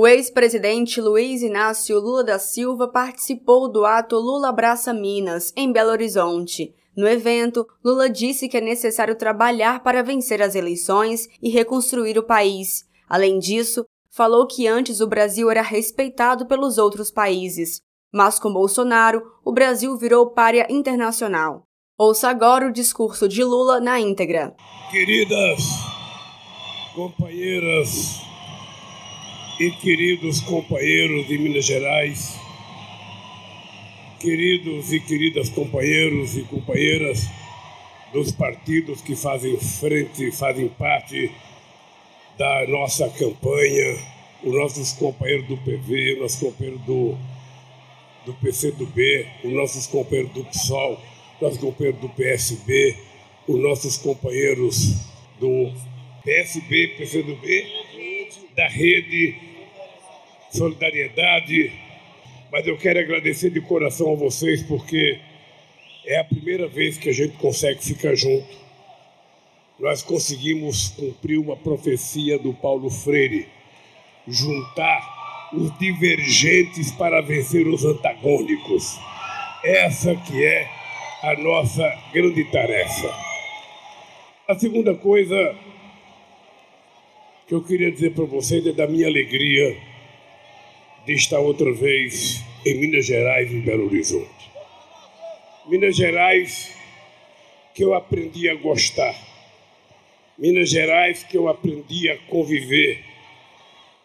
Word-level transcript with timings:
O 0.00 0.06
ex-presidente 0.06 1.00
Luiz 1.00 1.42
Inácio 1.42 1.98
Lula 1.98 2.22
da 2.22 2.38
Silva 2.38 2.86
participou 2.86 3.68
do 3.68 3.84
ato 3.84 4.14
Lula 4.14 4.50
Abraça 4.50 4.94
Minas, 4.94 5.52
em 5.56 5.72
Belo 5.72 5.90
Horizonte. 5.90 6.72
No 6.96 7.08
evento, 7.08 7.66
Lula 7.84 8.08
disse 8.08 8.48
que 8.48 8.58
é 8.58 8.60
necessário 8.60 9.16
trabalhar 9.16 9.82
para 9.82 10.04
vencer 10.04 10.40
as 10.40 10.54
eleições 10.54 11.28
e 11.42 11.50
reconstruir 11.50 12.16
o 12.16 12.22
país. 12.22 12.84
Além 13.08 13.40
disso, 13.40 13.84
falou 14.08 14.46
que 14.46 14.68
antes 14.68 15.00
o 15.00 15.08
Brasil 15.08 15.50
era 15.50 15.62
respeitado 15.62 16.46
pelos 16.46 16.78
outros 16.78 17.10
países, 17.10 17.80
mas 18.14 18.38
com 18.38 18.52
Bolsonaro, 18.52 19.20
o 19.44 19.50
Brasil 19.50 19.98
virou 19.98 20.30
párea 20.30 20.64
internacional. 20.70 21.64
Ouça 21.98 22.28
agora 22.28 22.68
o 22.68 22.72
discurso 22.72 23.26
de 23.26 23.42
Lula 23.42 23.80
na 23.80 23.98
íntegra. 23.98 24.54
Queridas 24.92 25.58
companheiras 26.94 28.27
e 29.58 29.72
queridos 29.72 30.40
companheiros 30.40 31.26
de 31.26 31.36
Minas 31.36 31.66
Gerais, 31.66 32.38
queridos 34.20 34.92
e 34.92 35.00
queridas 35.00 35.48
companheiros 35.48 36.36
e 36.36 36.42
companheiras 36.42 37.26
dos 38.12 38.30
partidos 38.30 39.00
que 39.00 39.16
fazem 39.16 39.56
frente, 39.58 40.30
fazem 40.30 40.68
parte 40.68 41.32
da 42.38 42.68
nossa 42.68 43.08
campanha, 43.10 43.98
os 44.44 44.54
nossos 44.54 44.92
companheiros 44.92 45.48
do 45.48 45.56
PV, 45.56 46.14
os 46.14 46.20
nossos 46.20 46.40
companheiros 46.40 46.80
do, 46.82 47.18
do 48.26 48.34
PCdoB, 48.34 49.26
os 49.42 49.52
nossos 49.52 49.88
companheiros 49.88 50.32
do 50.34 50.44
PSOL, 50.44 50.92
os 51.34 51.42
nossos 51.42 51.58
companheiros 51.58 52.00
do 52.00 52.08
PSB, 52.10 52.96
os 53.48 53.60
nossos 53.60 53.96
companheiros 53.96 54.94
do 55.40 55.72
PSB, 56.22 56.94
PCdoB, 56.96 57.66
da 58.54 58.68
rede 58.68 59.47
solidariedade, 60.50 61.72
mas 62.50 62.66
eu 62.66 62.76
quero 62.76 62.98
agradecer 62.98 63.50
de 63.50 63.60
coração 63.60 64.12
a 64.12 64.16
vocês 64.16 64.62
porque 64.62 65.20
é 66.06 66.18
a 66.18 66.24
primeira 66.24 66.66
vez 66.66 66.96
que 66.96 67.10
a 67.10 67.12
gente 67.12 67.36
consegue 67.36 67.84
ficar 67.84 68.14
junto. 68.14 68.48
Nós 69.78 70.02
conseguimos 70.02 70.88
cumprir 70.88 71.38
uma 71.38 71.56
profecia 71.56 72.38
do 72.38 72.52
Paulo 72.54 72.90
Freire, 72.90 73.46
juntar 74.26 75.50
os 75.52 75.78
divergentes 75.78 76.90
para 76.92 77.20
vencer 77.20 77.66
os 77.66 77.84
antagônicos. 77.84 78.98
Essa 79.62 80.14
que 80.16 80.44
é 80.44 80.68
a 81.22 81.36
nossa 81.36 81.86
grande 82.12 82.44
tarefa. 82.44 83.14
A 84.48 84.58
segunda 84.58 84.94
coisa 84.94 85.54
que 87.46 87.54
eu 87.54 87.62
queria 87.62 87.90
dizer 87.90 88.14
para 88.14 88.24
vocês 88.24 88.66
é 88.66 88.72
da 88.72 88.86
minha 88.86 89.06
alegria 89.06 89.76
estar 91.12 91.38
outra 91.38 91.72
vez 91.72 92.42
em 92.64 92.74
Minas 92.74 93.06
Gerais, 93.06 93.52
em 93.52 93.60
Belo 93.60 93.86
Horizonte. 93.86 94.50
Minas 95.66 95.96
Gerais 95.96 96.74
que 97.74 97.84
eu 97.84 97.94
aprendi 97.94 98.48
a 98.48 98.54
gostar. 98.54 99.14
Minas 100.36 100.70
Gerais 100.70 101.22
que 101.22 101.36
eu 101.36 101.48
aprendi 101.48 102.08
a 102.08 102.16
conviver 102.16 103.04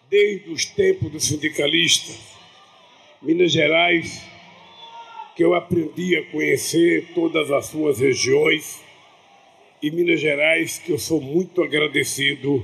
desde 0.09 0.49
os 0.49 0.65
tempos 0.65 1.11
do 1.11 1.19
sindicalista. 1.19 2.13
Minas 3.21 3.51
Gerais 3.51 4.21
que 5.35 5.43
eu 5.43 5.55
aprendi 5.55 6.15
a 6.15 6.23
conhecer 6.31 7.11
todas 7.15 7.49
as 7.51 7.67
suas 7.67 7.99
regiões 7.99 8.81
e 9.81 9.89
Minas 9.89 10.19
Gerais 10.19 10.77
que 10.77 10.91
eu 10.91 10.99
sou 10.99 11.19
muito 11.19 11.63
agradecido 11.63 12.63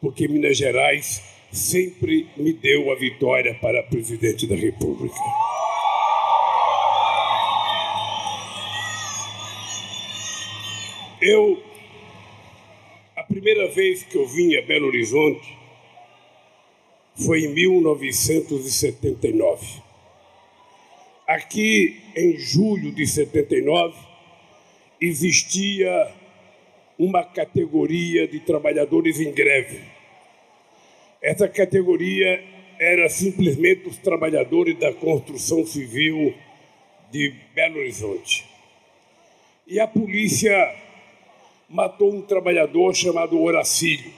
porque 0.00 0.26
Minas 0.26 0.56
Gerais 0.56 1.31
sempre 1.52 2.28
me 2.34 2.54
deu 2.54 2.90
a 2.90 2.94
vitória 2.94 3.54
para 3.60 3.82
presidente 3.82 4.46
da 4.46 4.56
República. 4.56 5.20
Eu, 11.20 11.62
a 13.14 13.22
primeira 13.22 13.68
vez 13.68 14.02
que 14.02 14.16
eu 14.16 14.26
vim 14.26 14.56
a 14.56 14.62
Belo 14.62 14.86
Horizonte 14.86 15.58
foi 17.14 17.44
em 17.44 17.52
1979. 17.52 19.82
Aqui, 21.28 22.00
em 22.16 22.38
julho 22.38 22.90
de 22.92 23.06
79, 23.06 23.94
existia 25.00 26.10
uma 26.98 27.22
categoria 27.22 28.26
de 28.26 28.40
trabalhadores 28.40 29.20
em 29.20 29.30
greve 29.32 29.91
essa 31.22 31.48
categoria 31.48 32.42
era 32.78 33.08
simplesmente 33.08 33.88
os 33.88 33.96
trabalhadores 33.96 34.76
da 34.76 34.92
construção 34.92 35.64
civil 35.64 36.34
de 37.12 37.32
Belo 37.54 37.78
Horizonte. 37.78 38.44
E 39.66 39.78
a 39.78 39.86
polícia 39.86 40.52
matou 41.68 42.12
um 42.12 42.22
trabalhador 42.22 42.92
chamado 42.94 43.40
Horacílio. 43.40 44.10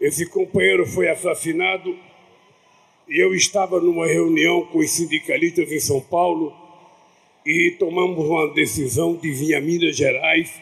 Esse 0.00 0.26
companheiro 0.26 0.86
foi 0.86 1.08
assassinado 1.10 1.94
e 3.06 3.22
eu 3.22 3.34
estava 3.34 3.78
numa 3.78 4.06
reunião 4.06 4.64
com 4.66 4.78
os 4.78 4.90
sindicalistas 4.90 5.70
em 5.70 5.78
São 5.78 6.00
Paulo 6.00 6.54
e 7.44 7.76
tomamos 7.78 8.26
uma 8.26 8.52
decisão 8.54 9.14
de 9.14 9.30
vir 9.30 9.54
a 9.54 9.60
Minas 9.60 9.96
Gerais 9.96 10.60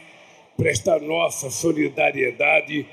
prestar 0.57 1.01
nossa 1.01 1.51
solidariedade 1.51 2.87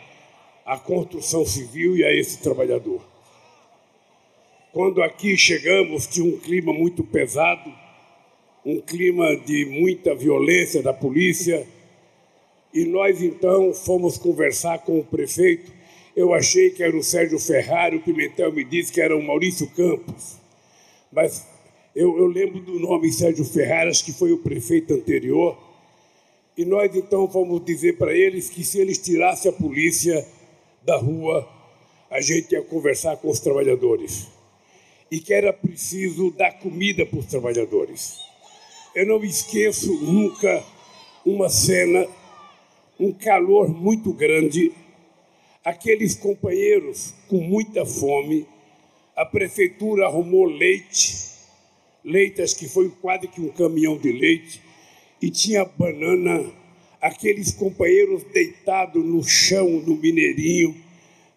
à 0.71 0.79
construção 0.79 1.45
civil 1.45 1.97
e 1.97 2.03
a 2.05 2.13
esse 2.13 2.41
trabalhador. 2.41 3.01
Quando 4.71 5.03
aqui 5.03 5.35
chegamos, 5.35 6.07
tinha 6.07 6.25
um 6.25 6.39
clima 6.39 6.71
muito 6.71 7.03
pesado, 7.03 7.69
um 8.65 8.79
clima 8.79 9.35
de 9.35 9.65
muita 9.65 10.15
violência 10.15 10.81
da 10.81 10.93
polícia, 10.93 11.67
e 12.73 12.85
nós 12.85 13.21
então 13.21 13.73
fomos 13.73 14.17
conversar 14.17 14.79
com 14.79 14.97
o 14.97 15.03
prefeito. 15.03 15.73
Eu 16.15 16.33
achei 16.33 16.69
que 16.69 16.81
era 16.81 16.95
o 16.95 17.03
Sérgio 17.03 17.37
Ferrari, 17.37 17.97
o 17.97 18.01
Pimentel 18.01 18.53
me 18.53 18.63
disse 18.63 18.93
que 18.93 19.01
era 19.01 19.17
o 19.17 19.21
Maurício 19.21 19.69
Campos, 19.71 20.37
mas 21.11 21.45
eu, 21.93 22.17
eu 22.17 22.27
lembro 22.27 22.61
do 22.61 22.79
nome 22.79 23.11
Sérgio 23.11 23.43
Ferrari, 23.43 23.89
acho 23.89 24.05
que 24.05 24.13
foi 24.13 24.31
o 24.31 24.37
prefeito 24.37 24.93
anterior. 24.93 25.57
E 26.55 26.63
nós 26.63 26.95
então 26.95 27.29
fomos 27.29 27.61
dizer 27.65 27.97
para 27.97 28.15
eles 28.15 28.49
que 28.49 28.63
se 28.63 28.79
eles 28.79 28.97
tirassem 28.99 29.51
a 29.51 29.53
polícia, 29.53 30.25
da 30.83 30.97
rua, 30.97 31.47
a 32.09 32.19
gente 32.21 32.51
ia 32.53 32.61
conversar 32.61 33.17
com 33.17 33.29
os 33.29 33.39
trabalhadores 33.39 34.27
e 35.09 35.19
que 35.19 35.33
era 35.33 35.51
preciso 35.51 36.31
dar 36.31 36.53
comida 36.59 37.05
para 37.05 37.19
os 37.19 37.25
trabalhadores. 37.25 38.19
Eu 38.95 39.05
não 39.05 39.23
esqueço 39.23 39.93
nunca 40.01 40.63
uma 41.25 41.49
cena, 41.49 42.07
um 42.99 43.11
calor 43.11 43.69
muito 43.69 44.11
grande, 44.13 44.71
aqueles 45.63 46.15
companheiros 46.15 47.13
com 47.27 47.37
muita 47.37 47.85
fome, 47.85 48.47
a 49.15 49.25
prefeitura 49.25 50.05
arrumou 50.05 50.45
leite, 50.45 51.29
leitas 52.03 52.53
que 52.53 52.67
foi 52.67 52.89
quase 53.01 53.27
que 53.27 53.41
um 53.41 53.49
caminhão 53.49 53.97
de 53.97 54.11
leite, 54.11 54.61
e 55.21 55.29
tinha 55.29 55.63
banana 55.63 56.51
aqueles 57.01 57.51
companheiros 57.51 58.23
deitados 58.25 59.03
no 59.03 59.23
chão, 59.23 59.67
no 59.67 59.95
mineirinho, 59.95 60.75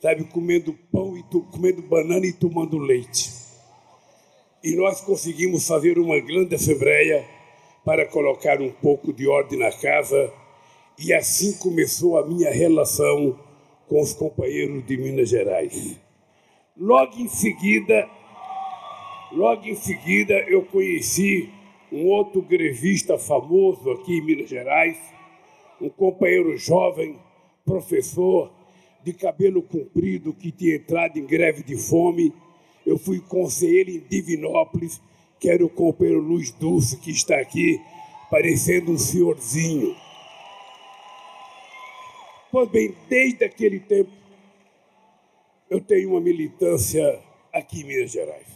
sabe, 0.00 0.24
comendo 0.24 0.74
pão 0.92 1.16
e 1.16 1.22
comendo 1.50 1.80
banana 1.80 2.26
e 2.26 2.32
tomando 2.32 2.76
leite. 2.76 3.32
E 4.62 4.76
nós 4.76 5.00
conseguimos 5.00 5.66
fazer 5.66 5.98
uma 5.98 6.20
grande 6.20 6.54
assembleia 6.54 7.24
para 7.84 8.06
colocar 8.06 8.60
um 8.60 8.70
pouco 8.70 9.12
de 9.12 9.26
ordem 9.26 9.58
na 9.58 9.70
casa, 9.72 10.32
e 10.98 11.12
assim 11.12 11.54
começou 11.58 12.18
a 12.18 12.26
minha 12.26 12.50
relação 12.50 13.38
com 13.88 14.00
os 14.00 14.12
companheiros 14.12 14.86
de 14.86 14.96
Minas 14.96 15.28
Gerais. 15.28 15.98
Logo 16.76 17.18
em 17.18 17.28
seguida, 17.28 18.08
logo 19.32 19.66
em 19.66 19.74
seguida 19.74 20.34
eu 20.48 20.62
conheci 20.62 21.50
um 21.92 22.06
outro 22.06 22.42
grevista 22.42 23.18
famoso 23.18 23.90
aqui 23.90 24.18
em 24.18 24.24
Minas 24.24 24.48
Gerais, 24.48 25.13
um 25.80 25.88
companheiro 25.88 26.56
jovem, 26.56 27.18
professor, 27.64 28.50
de 29.02 29.12
cabelo 29.12 29.62
comprido, 29.62 30.32
que 30.32 30.50
tinha 30.50 30.76
entrado 30.76 31.18
em 31.18 31.26
greve 31.26 31.62
de 31.62 31.76
fome. 31.76 32.32
Eu 32.86 32.98
fui 32.98 33.20
conselheiro 33.20 33.90
em 33.90 34.00
Divinópolis, 34.00 35.00
que 35.38 35.48
era 35.48 35.64
o 35.64 35.68
companheiro 35.68 36.20
Luiz 36.20 36.50
Dulce, 36.52 36.98
que 36.98 37.10
está 37.10 37.36
aqui, 37.36 37.80
parecendo 38.30 38.92
um 38.92 38.98
senhorzinho. 38.98 39.94
Pois 42.50 42.68
bem, 42.70 42.94
desde 43.08 43.44
aquele 43.44 43.80
tempo, 43.80 44.10
eu 45.68 45.80
tenho 45.80 46.10
uma 46.10 46.20
militância 46.20 47.20
aqui 47.52 47.80
em 47.80 47.84
Minas 47.84 48.12
Gerais. 48.12 48.46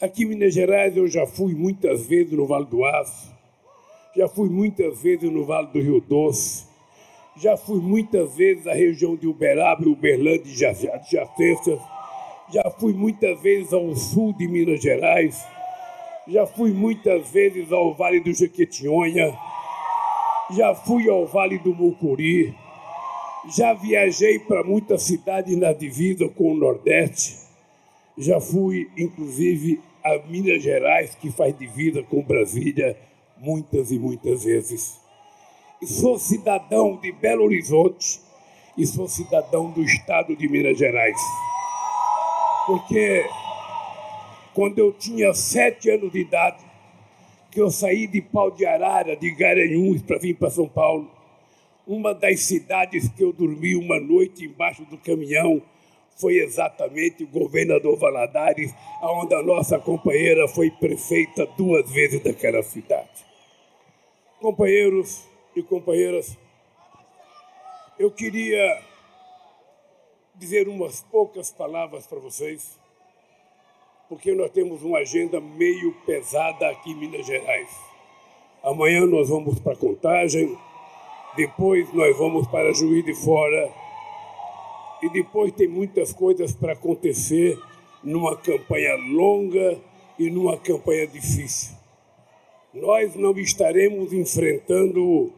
Aqui 0.00 0.22
em 0.22 0.26
Minas 0.26 0.54
Gerais 0.54 0.96
eu 0.96 1.06
já 1.06 1.26
fui 1.26 1.54
muitas 1.54 2.06
vezes 2.06 2.32
no 2.32 2.46
Vale 2.46 2.66
do 2.66 2.84
Aço, 2.84 3.30
já 4.14 4.28
fui 4.28 4.48
muitas 4.48 5.00
vezes 5.00 5.30
no 5.30 5.44
Vale 5.44 5.68
do 5.68 5.80
Rio 5.80 6.00
Doce, 6.00 6.66
já 7.36 7.56
fui 7.56 7.80
muitas 7.80 8.34
vezes 8.34 8.66
à 8.66 8.74
região 8.74 9.16
de 9.16 9.26
Uberaba, 9.26 9.88
Uberlândia 9.88 10.50
e 10.50 10.56
Jacências, 10.56 11.80
já 12.52 12.70
fui 12.70 12.92
muitas 12.92 13.40
vezes 13.40 13.72
ao 13.72 13.94
sul 13.94 14.32
de 14.32 14.48
Minas 14.48 14.82
Gerais, 14.82 15.46
já 16.26 16.44
fui 16.44 16.72
muitas 16.72 17.30
vezes 17.30 17.70
ao 17.70 17.94
Vale 17.94 18.20
do 18.20 18.32
Jequitinhonha, 18.32 19.38
já 20.50 20.74
fui 20.74 21.08
ao 21.08 21.24
Vale 21.26 21.58
do 21.58 21.72
Mucuri, 21.72 22.54
já 23.56 23.72
viajei 23.72 24.40
para 24.40 24.64
muitas 24.64 25.04
cidades 25.04 25.56
na 25.56 25.72
divisa 25.72 26.28
com 26.28 26.52
o 26.52 26.56
Nordeste, 26.56 27.38
já 28.18 28.40
fui 28.40 28.90
inclusive 28.98 29.80
a 30.02 30.18
Minas 30.26 30.62
Gerais, 30.62 31.14
que 31.14 31.30
faz 31.30 31.56
divisa 31.56 32.02
com 32.02 32.22
Brasília, 32.22 32.96
muitas 33.40 33.90
e 33.90 33.98
muitas 33.98 34.44
vezes. 34.44 35.00
E 35.80 35.86
sou 35.86 36.18
cidadão 36.18 36.96
de 36.96 37.10
Belo 37.10 37.44
Horizonte 37.44 38.20
e 38.76 38.86
sou 38.86 39.08
cidadão 39.08 39.70
do 39.70 39.82
estado 39.82 40.36
de 40.36 40.48
Minas 40.48 40.78
Gerais. 40.78 41.16
Porque 42.66 43.24
quando 44.54 44.78
eu 44.78 44.92
tinha 44.92 45.32
sete 45.32 45.90
anos 45.90 46.12
de 46.12 46.20
idade, 46.20 46.62
que 47.50 47.60
eu 47.60 47.70
saí 47.70 48.06
de 48.06 48.20
Pau 48.20 48.50
de 48.50 48.66
Arara, 48.66 49.16
de 49.16 49.30
Garanhuns, 49.30 50.02
para 50.02 50.18
vir 50.18 50.36
para 50.36 50.50
São 50.50 50.68
Paulo, 50.68 51.10
uma 51.86 52.14
das 52.14 52.40
cidades 52.40 53.08
que 53.08 53.24
eu 53.24 53.32
dormi 53.32 53.74
uma 53.74 53.98
noite 53.98 54.44
embaixo 54.44 54.84
do 54.84 54.98
caminhão 54.98 55.62
foi 56.20 56.36
exatamente 56.36 57.24
o 57.24 57.26
governador 57.26 57.96
Valadares, 57.96 58.72
onde 59.02 59.34
a 59.34 59.42
nossa 59.42 59.78
companheira 59.78 60.46
foi 60.46 60.70
prefeita 60.70 61.46
duas 61.56 61.90
vezes 61.90 62.22
daquela 62.22 62.62
cidade. 62.62 63.29
Companheiros 64.40 65.28
e 65.54 65.62
companheiras, 65.62 66.38
eu 67.98 68.10
queria 68.10 68.82
dizer 70.34 70.66
umas 70.66 71.02
poucas 71.02 71.50
palavras 71.50 72.06
para 72.06 72.18
vocês, 72.18 72.80
porque 74.08 74.34
nós 74.34 74.50
temos 74.50 74.82
uma 74.82 75.00
agenda 75.00 75.38
meio 75.42 75.92
pesada 76.06 76.70
aqui 76.70 76.92
em 76.92 76.94
Minas 76.94 77.26
Gerais. 77.26 77.68
Amanhã 78.62 79.04
nós 79.04 79.28
vamos 79.28 79.60
para 79.60 79.76
Contagem, 79.76 80.56
depois 81.36 81.92
nós 81.92 82.16
vamos 82.16 82.46
para 82.46 82.72
Juiz 82.72 83.04
de 83.04 83.14
Fora 83.14 83.70
e 85.02 85.10
depois 85.10 85.52
tem 85.52 85.68
muitas 85.68 86.14
coisas 86.14 86.54
para 86.54 86.72
acontecer 86.72 87.58
numa 88.02 88.34
campanha 88.38 88.96
longa 88.96 89.78
e 90.18 90.30
numa 90.30 90.56
campanha 90.56 91.06
difícil. 91.06 91.79
Nós 92.72 93.16
não 93.16 93.36
estaremos 93.36 94.12
enfrentando 94.12 95.32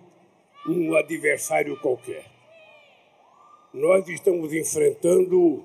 um 0.69 0.95
adversário 0.95 1.79
qualquer. 1.81 2.27
Nós 3.73 4.07
estamos 4.07 4.53
enfrentando 4.53 5.65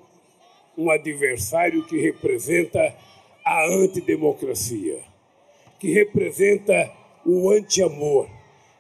um 0.78 0.90
adversário 0.90 1.86
que 1.86 2.00
representa 2.00 2.96
a 3.44 3.68
antidemocracia, 3.68 5.02
que 5.78 5.92
representa 5.92 6.90
o 7.26 7.50
anti-amor, 7.50 8.30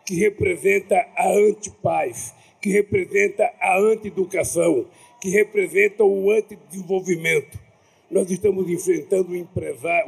que 0.05 0.15
representa 0.15 0.95
a 1.17 1.29
antipaz, 1.29 2.33
que 2.61 2.69
representa 2.69 3.51
a 3.59 3.77
anti-educação, 3.79 4.87
que 5.19 5.29
representa 5.29 6.05
o 6.05 6.31
antidesenvolvimento. 6.31 7.59
Nós 8.09 8.31
estamos 8.31 8.69
enfrentando 8.69 9.33
um, 9.33 9.47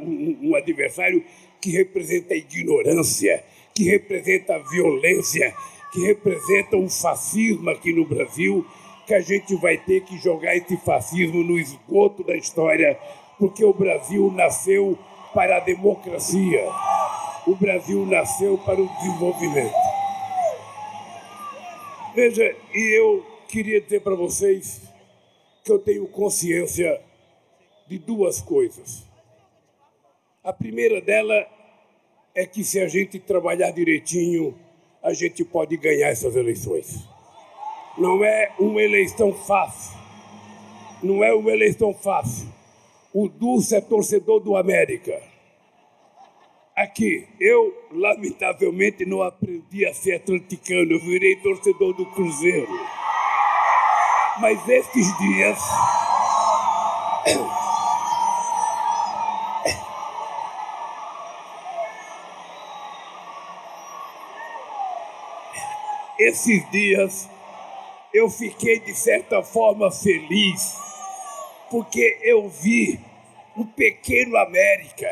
um, 0.00 0.38
um 0.48 0.54
adversário 0.56 1.22
que 1.60 1.70
representa 1.70 2.34
a 2.34 2.36
ignorância, 2.36 3.44
que 3.74 3.84
representa 3.84 4.56
a 4.56 4.58
violência, 4.58 5.54
que 5.92 6.00
representa 6.06 6.76
o 6.76 6.88
fascismo 6.88 7.70
aqui 7.70 7.92
no 7.92 8.06
Brasil, 8.06 8.66
que 9.06 9.14
a 9.14 9.20
gente 9.20 9.54
vai 9.56 9.76
ter 9.76 10.02
que 10.04 10.16
jogar 10.18 10.56
esse 10.56 10.76
fascismo 10.78 11.42
no 11.42 11.58
esgoto 11.58 12.22
da 12.22 12.36
história, 12.36 12.98
porque 13.38 13.64
o 13.64 13.72
Brasil 13.72 14.30
nasceu 14.30 14.98
para 15.34 15.56
a 15.56 15.60
democracia, 15.60 16.64
o 17.46 17.54
Brasil 17.54 18.04
nasceu 18.06 18.58
para 18.58 18.80
o 18.80 18.88
desenvolvimento. 18.96 19.74
Veja, 22.14 22.54
e 22.74 22.98
eu 22.98 23.24
queria 23.48 23.80
dizer 23.80 24.00
para 24.00 24.14
vocês 24.14 24.82
que 25.64 25.72
eu 25.72 25.78
tenho 25.78 26.06
consciência 26.06 27.00
de 27.86 27.98
duas 27.98 28.40
coisas. 28.40 29.09
A 30.42 30.54
primeira 30.54 31.02
dela 31.02 31.46
é 32.34 32.46
que 32.46 32.64
se 32.64 32.80
a 32.80 32.88
gente 32.88 33.18
trabalhar 33.18 33.70
direitinho, 33.72 34.58
a 35.02 35.12
gente 35.12 35.44
pode 35.44 35.76
ganhar 35.76 36.08
essas 36.08 36.34
eleições. 36.34 37.06
Não 37.98 38.24
é 38.24 38.50
uma 38.58 38.80
eleição 38.80 39.34
fácil. 39.34 40.00
Não 41.02 41.22
é 41.22 41.34
uma 41.34 41.50
eleição 41.50 41.92
fácil. 41.92 42.48
O 43.12 43.28
Dulce 43.28 43.76
é 43.76 43.82
torcedor 43.82 44.40
do 44.40 44.56
América. 44.56 45.20
Aqui, 46.74 47.28
eu, 47.38 47.74
lamentavelmente, 47.92 49.04
não 49.04 49.20
aprendi 49.20 49.84
a 49.84 49.92
ser 49.92 50.14
atleticano, 50.14 50.92
eu 50.92 51.00
virei 51.00 51.36
torcedor 51.36 51.92
do 51.92 52.06
Cruzeiro. 52.06 52.66
Mas 54.40 54.66
estes 54.66 55.18
dias. 55.18 55.58
Esses 66.20 66.70
dias 66.70 67.28
eu 68.12 68.28
fiquei 68.28 68.78
de 68.80 68.94
certa 68.94 69.42
forma 69.42 69.90
feliz, 69.90 70.76
porque 71.70 72.18
eu 72.22 72.48
vi 72.48 73.00
o 73.56 73.64
pequeno 73.64 74.36
América, 74.36 75.08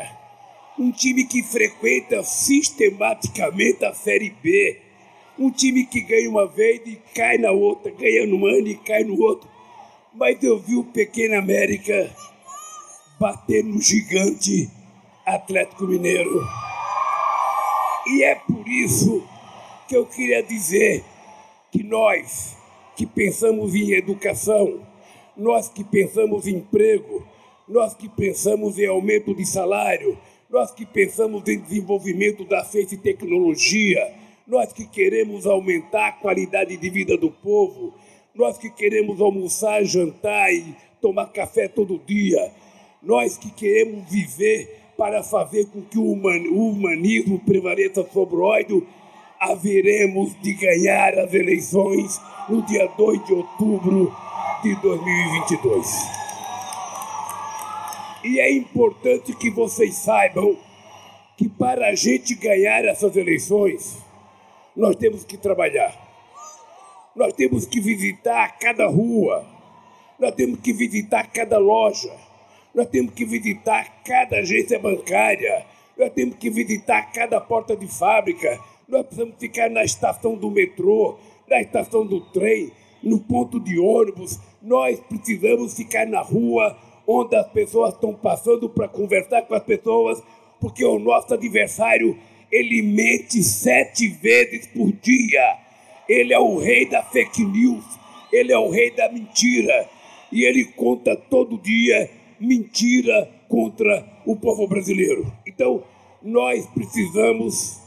um 0.77 0.91
time 0.91 1.25
que 1.25 1.43
frequenta 1.43 2.23
sistematicamente 2.23 3.83
a 3.83 3.93
Série 3.93 4.29
B 4.29 4.89
um 5.39 5.49
time 5.49 5.85
que 5.85 6.01
ganha 6.01 6.29
uma 6.29 6.45
vez 6.45 6.81
e 6.85 7.01
cai 7.15 7.37
na 7.37 7.49
outra, 7.49 7.89
ganha 7.91 8.27
no 8.27 8.45
ano 8.45 8.67
e 8.67 8.75
cai 8.75 9.05
no 9.05 9.17
outro. 9.21 9.49
Mas 10.13 10.43
eu 10.43 10.59
vi 10.59 10.75
o 10.75 10.83
Pequeno 10.83 11.37
América 11.37 12.13
bater 13.17 13.63
no 13.63 13.81
gigante 13.81 14.69
Atlético 15.25 15.87
Mineiro. 15.87 16.45
E 18.05 18.23
é 18.23 18.35
por 18.35 18.67
isso 18.67 19.23
que 19.89 19.97
eu 19.97 20.05
queria 20.05 20.43
dizer 20.43 21.03
que 21.71 21.81
nós 21.81 22.55
que 22.95 23.07
pensamos 23.07 23.73
em 23.73 23.93
educação, 23.93 24.85
nós 25.35 25.67
que 25.67 25.83
pensamos 25.83 26.45
em 26.45 26.57
emprego, 26.57 27.25
nós 27.67 27.95
que 27.95 28.07
pensamos 28.07 28.77
em 28.77 28.85
aumento 28.85 29.33
de 29.33 29.43
salário, 29.47 30.15
nós 30.47 30.71
que 30.71 30.85
pensamos 30.85 31.47
em 31.47 31.59
desenvolvimento 31.59 32.45
da 32.45 32.63
ciência 32.63 32.93
e 32.93 32.99
tecnologia, 32.99 34.13
nós 34.45 34.71
que 34.71 34.85
queremos 34.85 35.47
aumentar 35.47 36.09
a 36.09 36.11
qualidade 36.11 36.77
de 36.77 36.89
vida 36.89 37.17
do 37.17 37.31
povo, 37.31 37.95
nós 38.35 38.59
que 38.59 38.69
queremos 38.69 39.19
almoçar, 39.19 39.83
jantar 39.83 40.53
e 40.53 40.75
tomar 41.01 41.27
café 41.27 41.67
todo 41.67 41.99
dia, 42.05 42.51
nós 43.01 43.37
que 43.37 43.49
queremos 43.51 44.07
viver 44.07 44.91
para 44.95 45.23
fazer 45.23 45.65
com 45.67 45.81
que 45.81 45.97
o 45.97 46.11
humanismo 46.11 47.39
prevaleça 47.39 48.05
sobre 48.11 48.35
o 48.35 48.41
ódio, 48.41 48.85
haveremos 49.39 50.35
de 50.41 50.53
ganhar 50.53 51.17
as 51.17 51.33
eleições 51.33 52.19
no 52.49 52.61
dia 52.63 52.87
2 52.97 53.25
de 53.25 53.33
outubro 53.33 54.13
de 54.61 54.75
2022. 54.75 55.87
E 58.23 58.39
é 58.39 58.51
importante 58.51 59.33
que 59.33 59.49
vocês 59.49 59.95
saibam 59.95 60.57
que 61.37 61.47
para 61.47 61.87
a 61.87 61.95
gente 61.95 62.35
ganhar 62.35 62.83
essas 62.83 63.15
eleições, 63.15 63.97
nós 64.75 64.95
temos 64.97 65.23
que 65.23 65.37
trabalhar. 65.37 65.97
Nós 67.15 67.33
temos 67.33 67.65
que 67.65 67.79
visitar 67.79 68.59
cada 68.59 68.87
rua. 68.87 69.45
Nós 70.19 70.35
temos 70.35 70.59
que 70.59 70.73
visitar 70.73 71.31
cada 71.31 71.57
loja. 71.57 72.11
Nós 72.75 72.87
temos 72.87 73.13
que 73.13 73.23
visitar 73.23 74.03
cada 74.03 74.39
agência 74.39 74.77
bancária. 74.77 75.65
Nós 75.97 76.11
temos 76.11 76.35
que 76.35 76.49
visitar 76.49 77.11
cada 77.13 77.39
porta 77.39 77.75
de 77.75 77.87
fábrica. 77.87 78.59
Nós 78.89 79.05
precisamos 79.05 79.35
ficar 79.39 79.69
na 79.69 79.83
estação 79.83 80.35
do 80.35 80.49
metrô, 80.49 81.17
na 81.47 81.61
estação 81.61 82.05
do 82.05 82.21
trem, 82.31 82.71
no 83.03 83.19
ponto 83.19 83.59
de 83.59 83.77
ônibus. 83.77 84.39
Nós 84.61 84.99
precisamos 84.99 85.75
ficar 85.75 86.07
na 86.07 86.21
rua 86.21 86.75
onde 87.07 87.35
as 87.35 87.47
pessoas 87.51 87.93
estão 87.93 88.15
passando 88.15 88.67
para 88.67 88.87
conversar 88.87 89.43
com 89.43 89.53
as 89.53 89.63
pessoas, 89.63 90.21
porque 90.59 90.83
o 90.83 90.97
nosso 90.97 91.33
adversário 91.33 92.17
ele 92.51 92.81
mente 92.81 93.43
sete 93.43 94.07
vezes 94.07 94.65
por 94.67 94.91
dia. 94.91 95.57
Ele 96.07 96.33
é 96.33 96.39
o 96.39 96.57
rei 96.57 96.89
da 96.89 97.03
fake 97.03 97.43
news, 97.45 97.85
ele 98.33 98.51
é 98.51 98.57
o 98.57 98.71
rei 98.71 98.89
da 98.89 99.07
mentira. 99.11 99.87
E 100.31 100.43
ele 100.43 100.65
conta 100.65 101.15
todo 101.15 101.59
dia 101.59 102.09
mentira 102.39 103.29
contra 103.47 104.03
o 104.25 104.35
povo 104.35 104.67
brasileiro. 104.67 105.31
Então, 105.45 105.83
nós 106.21 106.65
precisamos, 106.67 107.78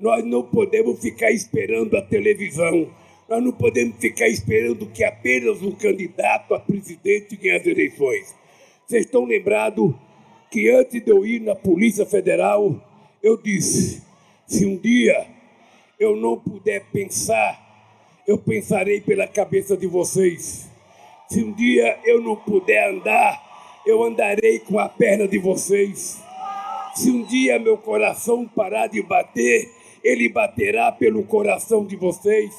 nós 0.00 0.24
não 0.24 0.42
podemos 0.42 0.98
ficar 1.00 1.30
esperando 1.30 1.96
a 1.96 2.02
televisão, 2.02 2.88
nós 3.28 3.42
não 3.42 3.52
podemos 3.52 3.96
ficar 3.98 4.28
esperando 4.28 4.86
que 4.86 5.04
apenas 5.04 5.62
o 5.62 5.72
candidato 5.72 6.54
a 6.54 6.58
presidente 6.58 7.36
ganhe 7.36 7.56
as 7.56 7.66
eleições. 7.66 8.34
Vocês 8.86 9.04
estão 9.04 9.24
lembrados 9.24 9.94
que 10.50 10.68
antes 10.68 11.00
de 11.00 11.10
eu 11.10 11.24
ir 11.24 11.40
na 11.40 11.54
Polícia 11.54 12.04
Federal, 12.04 12.74
eu 13.22 13.36
disse: 13.36 14.02
se 14.46 14.66
um 14.66 14.76
dia 14.76 15.28
eu 15.98 16.16
não 16.16 16.36
puder 16.36 16.82
pensar, 16.92 17.60
eu 18.26 18.38
pensarei 18.38 19.00
pela 19.00 19.28
cabeça 19.28 19.76
de 19.76 19.86
vocês. 19.86 20.68
Se 21.28 21.44
um 21.44 21.52
dia 21.52 22.00
eu 22.04 22.20
não 22.20 22.34
puder 22.34 22.90
andar, 22.90 23.80
eu 23.86 24.02
andarei 24.02 24.58
com 24.58 24.78
a 24.78 24.88
perna 24.88 25.28
de 25.28 25.38
vocês. 25.38 26.20
Se 26.94 27.10
um 27.10 27.22
dia 27.22 27.58
meu 27.58 27.78
coração 27.78 28.48
parar 28.48 28.88
de 28.88 29.00
bater, 29.00 29.70
ele 30.02 30.28
baterá 30.28 30.90
pelo 30.92 31.22
coração 31.24 31.84
de 31.84 31.96
vocês. 31.96 32.54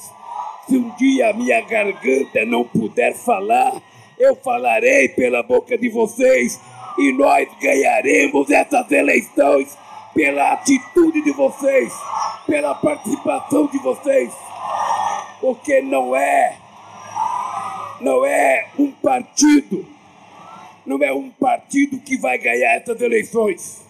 Se 0.68 0.76
um 0.76 0.90
dia 0.96 1.30
a 1.30 1.32
minha 1.32 1.60
garganta 1.60 2.44
não 2.44 2.64
puder 2.64 3.14
falar, 3.14 3.82
eu 4.18 4.36
falarei 4.36 5.08
pela 5.08 5.42
boca 5.42 5.76
de 5.76 5.88
vocês. 5.88 6.60
E 6.98 7.12
nós 7.12 7.48
ganharemos 7.60 8.50
essas 8.50 8.90
eleições 8.90 9.76
pela 10.14 10.52
atitude 10.52 11.22
de 11.22 11.32
vocês, 11.32 11.92
pela 12.46 12.74
participação 12.74 13.66
de 13.66 13.78
vocês, 13.78 14.30
porque 15.40 15.80
não 15.80 16.14
é 16.14 16.56
não 18.00 18.26
é 18.26 18.66
um 18.78 18.90
partido, 18.90 19.86
não 20.84 21.02
é 21.02 21.12
um 21.12 21.30
partido 21.30 21.98
que 22.00 22.16
vai 22.16 22.36
ganhar 22.36 22.74
essas 22.74 23.00
eleições, 23.00 23.81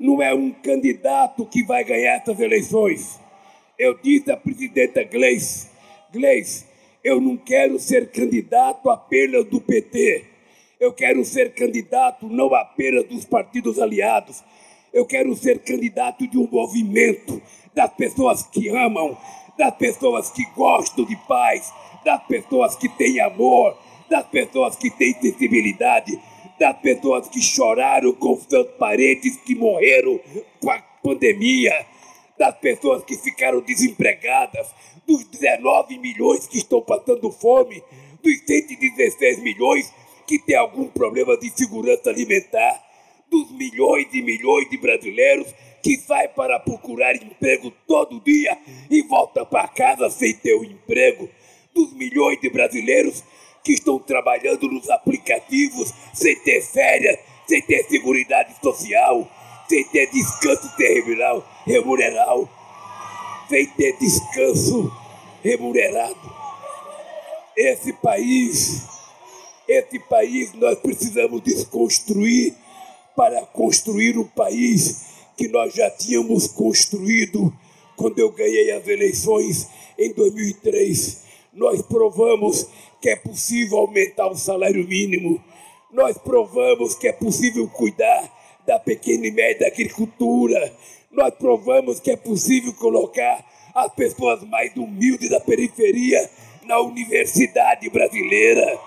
não 0.00 0.22
é 0.22 0.34
um 0.34 0.50
candidato 0.50 1.44
que 1.44 1.62
vai 1.62 1.84
ganhar 1.84 2.16
essas 2.16 2.40
eleições. 2.40 3.20
Eu 3.78 3.98
disse 4.02 4.32
à 4.32 4.36
presidenta 4.36 5.04
Gleice, 5.04 5.68
Gleice, 6.10 6.64
eu 7.04 7.20
não 7.20 7.36
quero 7.36 7.78
ser 7.78 8.10
candidato 8.10 8.88
apenas 8.88 9.44
do 9.44 9.60
PT. 9.60 10.24
Eu 10.80 10.94
quero 10.94 11.22
ser 11.24 11.52
candidato 11.52 12.26
não 12.26 12.54
apenas 12.54 13.04
dos 13.04 13.26
partidos 13.26 13.78
aliados. 13.78 14.42
Eu 14.90 15.04
quero 15.04 15.36
ser 15.36 15.58
candidato 15.58 16.26
de 16.26 16.38
um 16.38 16.48
movimento 16.50 17.40
das 17.74 17.92
pessoas 17.92 18.42
que 18.42 18.68
amam, 18.70 19.16
das 19.58 19.74
pessoas 19.76 20.30
que 20.30 20.44
gostam 20.56 21.04
de 21.04 21.16
paz, 21.28 21.72
das 22.04 22.22
pessoas 22.26 22.74
que 22.74 22.88
têm 22.88 23.20
amor, 23.20 23.76
das 24.08 24.26
pessoas 24.26 24.76
que 24.76 24.90
têm 24.90 25.12
sensibilidade, 25.20 26.18
das 26.60 26.78
pessoas 26.78 27.26
que 27.26 27.40
choraram 27.40 28.12
com 28.12 28.38
seus 28.38 28.66
parentes 28.78 29.34
que 29.38 29.54
morreram 29.54 30.20
com 30.60 30.70
a 30.70 30.78
pandemia, 31.02 31.86
das 32.38 32.54
pessoas 32.58 33.02
que 33.02 33.16
ficaram 33.16 33.62
desempregadas, 33.62 34.68
dos 35.06 35.24
19 35.24 35.96
milhões 35.96 36.46
que 36.46 36.58
estão 36.58 36.82
passando 36.82 37.32
fome, 37.32 37.82
dos 38.22 38.38
116 38.46 39.42
milhões 39.42 39.90
que 40.26 40.38
têm 40.38 40.54
algum 40.54 40.86
problema 40.86 41.34
de 41.38 41.48
segurança 41.48 42.10
alimentar, 42.10 42.78
dos 43.30 43.50
milhões 43.52 44.08
e 44.12 44.20
milhões 44.20 44.68
de 44.68 44.76
brasileiros 44.76 45.54
que 45.82 45.96
saem 45.96 46.28
para 46.36 46.60
procurar 46.60 47.16
emprego 47.16 47.72
todo 47.86 48.20
dia 48.20 48.58
e 48.90 49.00
volta 49.02 49.46
para 49.46 49.66
casa 49.68 50.10
sem 50.10 50.34
ter 50.34 50.52
o 50.54 50.60
um 50.60 50.64
emprego, 50.64 51.26
dos 51.72 51.94
milhões 51.94 52.38
de 52.38 52.50
brasileiros 52.50 53.24
que 53.62 53.72
estão 53.72 53.98
trabalhando 53.98 54.68
nos 54.68 54.88
aplicativos 54.88 55.92
sem 56.12 56.36
ter 56.40 56.62
férias, 56.62 57.18
sem 57.46 57.60
ter 57.62 57.84
seguridade 57.84 58.54
social, 58.62 59.28
sem 59.68 59.84
ter 59.84 60.10
descanso 60.10 60.76
terminal, 60.76 61.46
remuneral, 61.66 62.48
sem 63.48 63.66
ter 63.66 63.96
descanso 63.98 64.92
remunerado. 65.42 66.40
Esse 67.56 67.92
país, 67.92 68.82
esse 69.68 69.98
país 69.98 70.52
nós 70.54 70.78
precisamos 70.78 71.42
desconstruir 71.42 72.54
para 73.16 73.42
construir 73.46 74.16
o 74.16 74.24
país 74.24 75.04
que 75.36 75.48
nós 75.48 75.74
já 75.74 75.90
tínhamos 75.90 76.46
construído 76.48 77.52
quando 77.96 78.18
eu 78.18 78.30
ganhei 78.30 78.70
as 78.72 78.86
eleições 78.86 79.68
em 79.98 80.12
2003. 80.12 81.29
Nós 81.52 81.82
provamos 81.82 82.68
que 83.00 83.10
é 83.10 83.16
possível 83.16 83.78
aumentar 83.78 84.28
o 84.28 84.36
salário 84.36 84.86
mínimo. 84.86 85.42
Nós 85.92 86.16
provamos 86.16 86.94
que 86.94 87.08
é 87.08 87.12
possível 87.12 87.66
cuidar 87.68 88.30
da 88.64 88.78
pequena 88.78 89.26
e 89.26 89.32
média 89.32 89.66
agricultura. 89.66 90.72
Nós 91.10 91.34
provamos 91.34 91.98
que 91.98 92.12
é 92.12 92.16
possível 92.16 92.72
colocar 92.74 93.44
as 93.74 93.92
pessoas 93.94 94.42
mais 94.44 94.74
humildes 94.76 95.28
da 95.28 95.40
periferia 95.40 96.30
na 96.64 96.78
universidade 96.78 97.88
brasileira. 97.90 98.78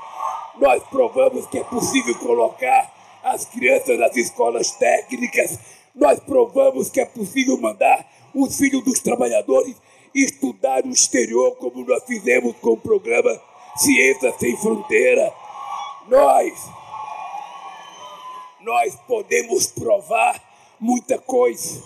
Nós 0.60 0.82
provamos 0.84 1.46
que 1.48 1.58
é 1.58 1.64
possível 1.64 2.16
colocar 2.20 2.94
as 3.24 3.44
crianças 3.46 4.00
nas 4.00 4.16
escolas 4.16 4.72
técnicas. 4.72 5.60
Nós 5.94 6.20
provamos 6.20 6.90
que 6.90 7.02
é 7.02 7.06
possível 7.06 7.58
mandar 7.60 8.06
os 8.34 8.58
filhos 8.58 8.84
dos 8.84 9.00
trabalhadores 9.00 9.76
estudar 10.14 10.84
no 10.84 10.92
exterior, 10.92 11.56
como 11.56 11.86
nós 11.86 12.04
fizemos 12.06 12.56
com 12.58 12.72
o 12.72 12.78
programa 12.78 13.42
Ciência 13.78 14.34
Sem 14.38 14.56
Fronteira. 14.58 15.34
Nós, 16.08 16.54
nós 18.62 18.96
podemos 19.08 19.68
provar 19.68 20.42
muita 20.80 21.18
coisa 21.18 21.84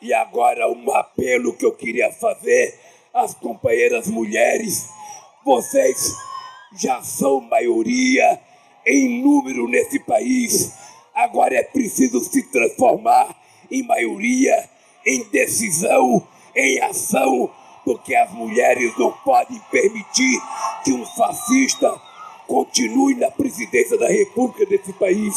e 0.00 0.12
agora 0.12 0.68
um 0.68 0.90
apelo 0.94 1.52
que 1.54 1.64
eu 1.64 1.72
queria 1.72 2.12
fazer 2.12 2.78
às 3.12 3.34
companheiras 3.34 4.06
mulheres. 4.06 4.88
Vocês 5.44 6.14
já 6.76 7.02
são 7.02 7.40
maioria 7.40 8.40
em 8.86 9.22
número 9.22 9.68
nesse 9.68 9.98
país. 10.00 10.74
Agora 11.14 11.54
é 11.54 11.62
preciso 11.62 12.20
se 12.20 12.42
transformar 12.50 13.36
em 13.70 13.82
maioria, 13.82 14.68
em 15.06 15.24
decisão, 15.30 16.26
em 16.54 16.80
ação, 16.80 17.50
porque 17.84 18.14
as 18.14 18.32
mulheres 18.32 18.96
não 18.98 19.12
podem 19.24 19.60
permitir 19.70 20.40
que 20.84 20.92
um 20.92 21.04
fascista 21.04 22.00
continue 22.46 23.14
na 23.14 23.30
presidência 23.30 23.98
da 23.98 24.08
República 24.08 24.66
desse 24.66 24.92
país. 24.92 25.34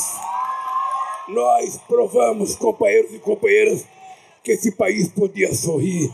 Nós 1.28 1.78
provamos, 1.88 2.56
companheiros 2.56 3.14
e 3.14 3.20
companheiras, 3.20 3.86
que 4.44 4.52
esse 4.54 4.72
país 4.72 5.10
podia 5.10 5.54
sorrir. 5.54 6.14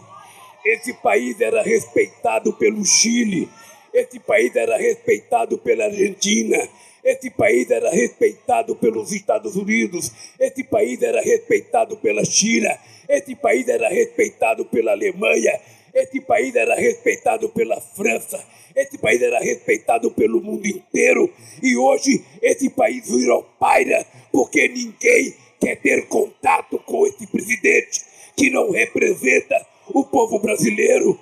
Esse 0.66 0.94
país 0.94 1.40
era 1.40 1.62
respeitado 1.62 2.54
pelo 2.54 2.84
Chile, 2.86 3.50
esse 3.94 4.20
país 4.20 4.56
era 4.56 4.78
respeitado 4.78 5.58
pela 5.58 5.86
Argentina, 5.86 6.58
esse 7.04 7.30
país 7.30 7.70
era 7.70 7.90
respeitado 7.90 8.76
pelos 8.76 9.12
Estados 9.12 9.56
Unidos, 9.56 10.12
esse 10.40 10.64
país 10.64 11.02
era 11.02 11.22
respeitado 11.22 11.98
pela 11.98 12.24
China, 12.24 12.70
esse 13.10 13.36
país 13.36 13.68
era 13.68 13.90
respeitado 13.90 14.64
pela 14.66 14.92
Alemanha, 14.92 15.60
esse 15.94 16.22
país 16.22 16.56
era 16.56 16.76
respeitado 16.76 17.50
pela 17.50 17.80
França, 17.82 18.44
esse 18.76 18.98
país 18.98 19.22
era 19.22 19.40
respeitado 19.40 20.10
pelo 20.12 20.42
mundo 20.42 20.66
inteiro. 20.66 21.32
E 21.62 21.78
hoje 21.78 22.24
esse 22.42 22.70
país 22.70 23.08
virou 23.08 23.44
paira 23.60 24.04
porque 24.32 24.68
ninguém 24.68 25.36
quer 25.60 25.76
ter 25.76 26.08
contato 26.08 26.80
com 26.80 27.06
esse 27.06 27.28
presidente 27.28 28.02
que 28.36 28.50
não 28.50 28.72
representa 28.72 29.64
o 29.94 30.04
povo 30.04 30.40
brasileiro. 30.40 31.20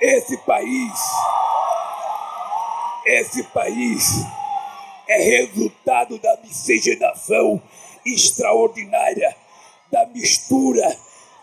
Esse 0.00 0.36
país, 0.38 0.92
esse 3.06 3.42
país 3.44 4.02
é 5.10 5.18
resultado 5.18 6.18
da 6.20 6.38
miscigenação 6.40 7.60
extraordinária, 8.06 9.34
da 9.90 10.06
mistura 10.06 10.96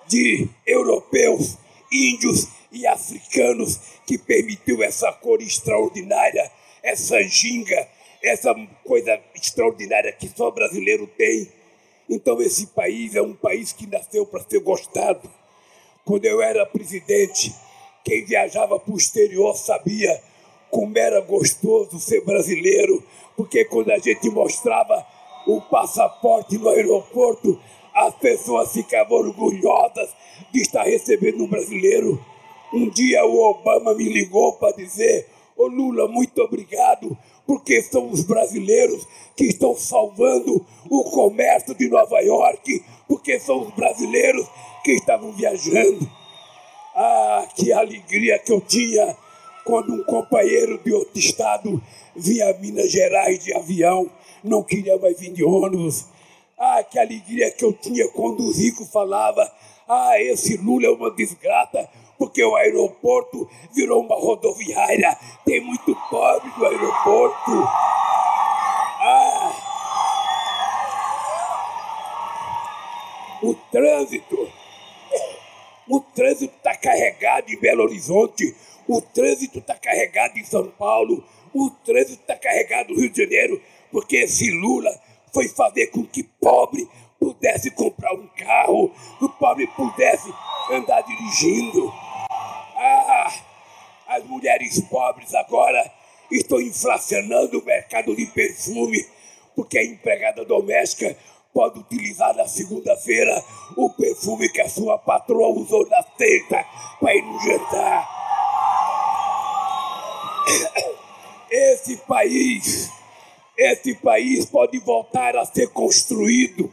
de 0.08 0.48
europeus, 0.66 1.58
índios 1.92 2.48
e 2.72 2.88
africanos 2.88 3.78
que 4.06 4.18
permitiu 4.18 4.82
essa 4.82 5.12
cor 5.12 5.42
extraordinária, 5.42 6.50
essa 6.82 7.22
ginga, 7.24 7.86
essa 8.24 8.56
coisa 8.86 9.20
extraordinária 9.36 10.14
que 10.14 10.30
só 10.30 10.50
brasileiro 10.50 11.06
tem. 11.18 11.52
Então, 12.10 12.42
esse 12.42 12.68
país 12.68 13.16
é 13.16 13.22
um 13.22 13.34
país 13.34 13.74
que 13.74 13.86
nasceu 13.86 14.26
para 14.26 14.46
ser 14.50 14.62
gostado. 14.62 15.30
Quando 16.06 16.24
eu 16.24 16.42
era 16.42 16.66
presidente, 16.66 17.54
quem 18.06 18.24
viajava 18.24 18.80
para 18.80 18.94
o 18.94 18.98
exterior 18.98 19.58
sabia 19.58 20.24
como 20.70 20.98
era 20.98 21.20
gostoso 21.20 22.00
ser 22.00 22.24
brasileiro, 22.24 23.04
porque 23.38 23.64
quando 23.66 23.92
a 23.92 24.00
gente 24.00 24.28
mostrava 24.32 25.06
o 25.46 25.62
passaporte 25.62 26.58
no 26.58 26.70
aeroporto, 26.70 27.58
as 27.94 28.14
pessoas 28.16 28.74
ficavam 28.74 29.20
orgulhosas 29.20 30.10
de 30.52 30.62
estar 30.62 30.84
recebendo 30.84 31.44
um 31.44 31.48
brasileiro. 31.48 32.20
Um 32.74 32.90
dia 32.90 33.24
o 33.26 33.52
Obama 33.52 33.94
me 33.94 34.06
ligou 34.06 34.54
para 34.54 34.76
dizer: 34.76 35.28
Ô 35.56 35.64
oh, 35.64 35.68
Lula, 35.68 36.08
muito 36.08 36.42
obrigado, 36.42 37.16
porque 37.46 37.82
são 37.84 38.10
os 38.10 38.24
brasileiros 38.24 39.08
que 39.36 39.46
estão 39.46 39.76
salvando 39.76 40.66
o 40.90 41.04
comércio 41.06 41.76
de 41.76 41.88
Nova 41.88 42.20
York, 42.20 42.84
porque 43.08 43.40
são 43.40 43.62
os 43.62 43.70
brasileiros 43.74 44.48
que 44.84 44.92
estavam 44.92 45.32
viajando. 45.32 46.10
Ah, 46.96 47.48
que 47.56 47.72
alegria 47.72 48.40
que 48.40 48.52
eu 48.52 48.60
tinha 48.60 49.16
quando 49.68 49.94
um 49.94 50.04
companheiro 50.06 50.82
de 50.82 50.94
outro 50.94 51.20
estado 51.20 51.84
vinha 52.16 52.50
a 52.50 52.54
Minas 52.54 52.90
Gerais 52.90 53.44
de 53.44 53.54
avião. 53.54 54.10
não 54.42 54.64
queria 54.64 54.98
mais 54.98 55.20
vir 55.20 55.34
de 55.34 55.44
ônibus. 55.44 56.06
Ah, 56.58 56.82
que 56.82 56.98
alegria 56.98 57.52
que 57.52 57.66
eu 57.66 57.74
tinha 57.74 58.08
quando 58.08 58.44
o 58.44 58.52
Rico 58.52 58.86
falava: 58.86 59.52
ah, 59.86 60.20
esse 60.22 60.56
Lula 60.56 60.88
é 60.88 60.90
uma 60.90 61.12
desgraça, 61.12 61.88
porque 62.18 62.42
o 62.42 62.56
aeroporto 62.56 63.48
virou 63.74 64.02
uma 64.02 64.16
rodoviária. 64.16 65.18
Tem 65.44 65.60
muito 65.60 65.94
pobre 66.10 66.50
no 66.58 66.66
aeroporto. 66.66 67.52
Ah! 69.02 69.52
O 73.44 73.54
trânsito. 73.70 74.50
O 75.90 76.00
trânsito 76.00 76.56
está 76.56 76.76
carregado 76.76 77.52
em 77.52 77.58
Belo 77.58 77.84
Horizonte. 77.84 78.56
O 78.88 79.02
trânsito 79.02 79.60
está 79.60 79.76
carregado 79.76 80.38
em 80.38 80.46
São 80.46 80.68
Paulo. 80.70 81.24
O 81.54 81.70
trânsito 81.84 82.22
está 82.22 82.36
carregado 82.36 82.94
no 82.94 83.00
Rio 83.00 83.10
de 83.10 83.24
Janeiro. 83.24 83.62
Porque 83.92 84.18
esse 84.18 84.50
Lula 84.52 84.92
foi 85.34 85.48
fazer 85.50 85.88
com 85.88 86.06
que 86.06 86.24
pobre 86.24 86.88
pudesse 87.20 87.72
comprar 87.72 88.14
um 88.14 88.28
carro, 88.28 88.92
que 89.18 89.26
o 89.26 89.30
pobre 89.30 89.68
pudesse 89.68 90.32
andar 90.72 91.02
dirigindo. 91.02 91.92
Ah, 92.76 93.34
as 94.08 94.24
mulheres 94.26 94.80
pobres 94.82 95.34
agora 95.34 95.92
estão 96.32 96.62
inflacionando 96.62 97.60
o 97.60 97.66
mercado 97.66 98.16
de 98.16 98.26
perfume, 98.28 99.06
porque 99.56 99.78
a 99.78 99.84
empregada 99.84 100.46
doméstica 100.46 101.18
pode 101.54 101.80
utilizar 101.80 102.36
na 102.36 102.48
segunda-feira 102.48 103.44
o 103.76 103.90
perfume 103.90 104.50
que 104.50 104.62
a 104.62 104.70
sua 104.70 104.98
patroa 105.00 105.50
usou 105.50 105.88
na 105.90 106.04
sexta 106.18 106.66
para 107.00 107.16
ir 107.16 107.24
no 107.24 107.40
jantar. 107.40 108.27
Esse 111.50 111.98
país 111.98 112.92
esse 113.58 113.96
país 113.96 114.46
pode 114.46 114.78
voltar 114.78 115.36
a 115.36 115.44
ser 115.44 115.70
construído. 115.70 116.72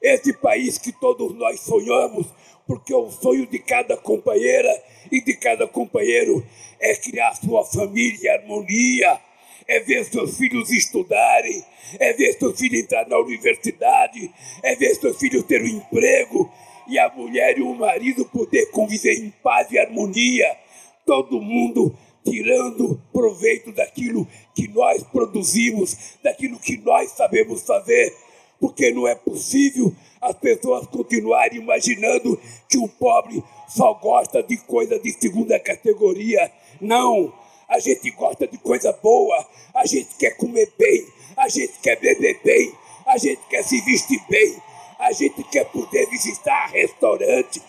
Esse 0.00 0.32
país 0.32 0.78
que 0.78 0.90
todos 0.90 1.34
nós 1.36 1.60
sonhamos, 1.60 2.26
porque 2.66 2.94
o 2.94 3.10
sonho 3.10 3.46
de 3.46 3.58
cada 3.58 3.98
companheira 3.98 4.70
e 5.12 5.20
de 5.20 5.36
cada 5.36 5.68
companheiro 5.68 6.44
é 6.80 6.94
criar 6.96 7.34
sua 7.34 7.64
família 7.66 8.18
em 8.22 8.28
harmonia, 8.28 9.20
é 9.68 9.80
ver 9.80 10.04
seus 10.06 10.38
filhos 10.38 10.70
estudarem, 10.70 11.62
é 11.98 12.14
ver 12.14 12.32
seus 12.32 12.58
filhos 12.58 12.80
entrar 12.80 13.06
na 13.06 13.18
universidade, 13.18 14.32
é 14.62 14.74
ver 14.74 14.94
seus 14.94 15.18
filhos 15.18 15.44
ter 15.44 15.62
um 15.62 15.66
emprego 15.66 16.50
e 16.88 16.98
a 16.98 17.10
mulher 17.10 17.58
e 17.58 17.62
o 17.62 17.74
marido 17.74 18.24
poder 18.24 18.70
conviver 18.70 19.18
em 19.18 19.30
paz 19.42 19.70
e 19.70 19.78
harmonia. 19.78 20.56
Todo 21.04 21.40
mundo 21.40 21.96
tirando 22.28 23.00
proveito 23.12 23.72
daquilo 23.72 24.26
que 24.54 24.66
nós 24.68 25.02
produzimos, 25.04 25.96
daquilo 26.22 26.58
que 26.58 26.76
nós 26.78 27.12
sabemos 27.12 27.62
fazer, 27.62 28.12
porque 28.60 28.90
não 28.90 29.06
é 29.06 29.14
possível 29.14 29.94
as 30.20 30.34
pessoas 30.34 30.86
continuarem 30.88 31.60
imaginando 31.60 32.38
que 32.68 32.78
o 32.78 32.88
pobre 32.88 33.42
só 33.68 33.94
gosta 33.94 34.42
de 34.42 34.56
coisa 34.56 34.98
de 34.98 35.12
segunda 35.12 35.58
categoria. 35.60 36.50
Não, 36.80 37.32
a 37.68 37.78
gente 37.78 38.10
gosta 38.10 38.46
de 38.46 38.58
coisa 38.58 38.92
boa, 38.92 39.46
a 39.72 39.86
gente 39.86 40.16
quer 40.18 40.36
comer 40.36 40.72
bem, 40.76 41.06
a 41.36 41.48
gente 41.48 41.74
quer 41.80 41.98
beber 42.00 42.40
bem, 42.42 42.72
a 43.06 43.16
gente 43.18 43.40
quer 43.48 43.62
se 43.62 43.80
vestir 43.82 44.20
bem, 44.28 44.56
a 44.98 45.12
gente 45.12 45.44
quer 45.44 45.64
poder 45.66 46.08
visitar 46.10 46.70
restaurante. 46.70 47.62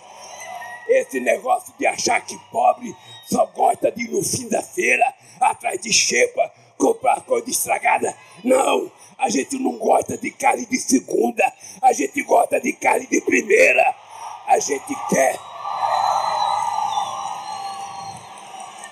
Esse 0.88 1.20
negócio 1.20 1.74
de 1.78 1.86
achar 1.86 2.22
que 2.22 2.38
pobre 2.52 2.96
só 3.30 3.46
gosta 3.48 3.92
de 3.92 4.04
ir 4.04 4.10
no 4.10 4.24
fim 4.24 4.48
da 4.48 4.62
feira, 4.62 5.14
atrás 5.40 5.82
de 5.82 5.92
xepa, 5.92 6.52
comprar 6.78 7.22
coisa 7.22 7.50
estragada. 7.50 8.16
Não, 8.44 8.92
a 9.18 9.30
gente 9.30 9.58
não 9.60 9.78
gosta 9.78 10.18
de 10.18 10.32
carne 10.32 10.66
de 10.66 10.78
segunda, 10.78 11.44
a 11.82 11.92
gente 11.92 12.22
gosta 12.24 12.60
de 12.60 12.72
carne 12.74 13.08
de 13.08 13.20
primeira. 13.22 13.96
A 14.48 14.60
gente 14.60 14.96
quer. 15.10 15.38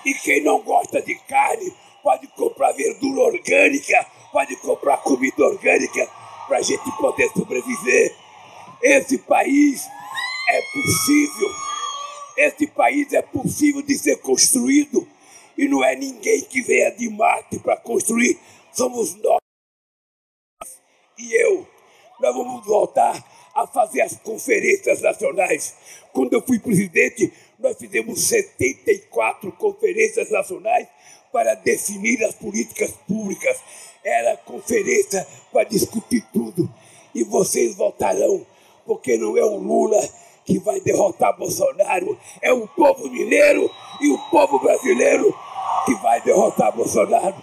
E 0.04 0.14
quem 0.14 0.42
não 0.42 0.60
gosta 0.60 1.00
de 1.00 1.14
carne 1.14 1.72
pode 2.02 2.26
comprar 2.28 2.72
verdura 2.72 3.22
orgânica, 3.22 4.06
pode 4.30 4.54
comprar 4.56 4.98
comida 4.98 5.44
orgânica 5.44 6.08
para 6.46 6.58
a 6.58 6.62
gente 6.62 6.90
poder 6.98 7.30
sobreviver. 7.30 8.14
Esse 8.82 9.18
país 9.18 9.88
é 10.48 10.60
possível 10.72 11.65
esse 12.36 12.66
país 12.66 13.12
é 13.12 13.22
possível 13.22 13.82
de 13.82 13.96
ser 13.96 14.16
construído 14.18 15.06
e 15.56 15.66
não 15.66 15.82
é 15.82 15.96
ninguém 15.96 16.42
que 16.42 16.60
venha 16.60 16.90
de 16.90 17.08
Marte 17.08 17.58
para 17.58 17.76
construir, 17.76 18.38
somos 18.72 19.14
nós 19.16 19.38
e 21.18 21.34
eu. 21.34 21.66
Nós 22.20 22.34
vamos 22.34 22.64
voltar 22.66 23.24
a 23.54 23.66
fazer 23.66 24.02
as 24.02 24.16
conferências 24.16 25.00
nacionais. 25.00 25.74
Quando 26.12 26.34
eu 26.34 26.42
fui 26.42 26.58
presidente, 26.58 27.32
nós 27.58 27.76
fizemos 27.78 28.20
74 28.28 29.50
conferências 29.52 30.30
nacionais 30.30 30.88
para 31.32 31.54
definir 31.54 32.22
as 32.24 32.34
políticas 32.34 32.90
públicas. 33.08 33.58
Era 34.04 34.36
conferência 34.36 35.26
para 35.52 35.64
discutir 35.64 36.24
tudo. 36.32 36.72
E 37.14 37.24
vocês 37.24 37.74
voltarão, 37.74 38.46
porque 38.84 39.16
não 39.16 39.36
é 39.36 39.44
o 39.44 39.56
Lula 39.56 40.00
que 40.46 40.58
vai 40.60 40.80
derrotar 40.80 41.36
Bolsonaro. 41.36 42.18
É 42.40 42.52
o 42.52 42.66
povo 42.68 43.10
mineiro 43.10 43.68
e 44.00 44.08
o 44.08 44.18
povo 44.30 44.60
brasileiro 44.60 45.36
que 45.84 45.94
vai 45.96 46.20
derrotar 46.22 46.72
Bolsonaro. 46.72 47.36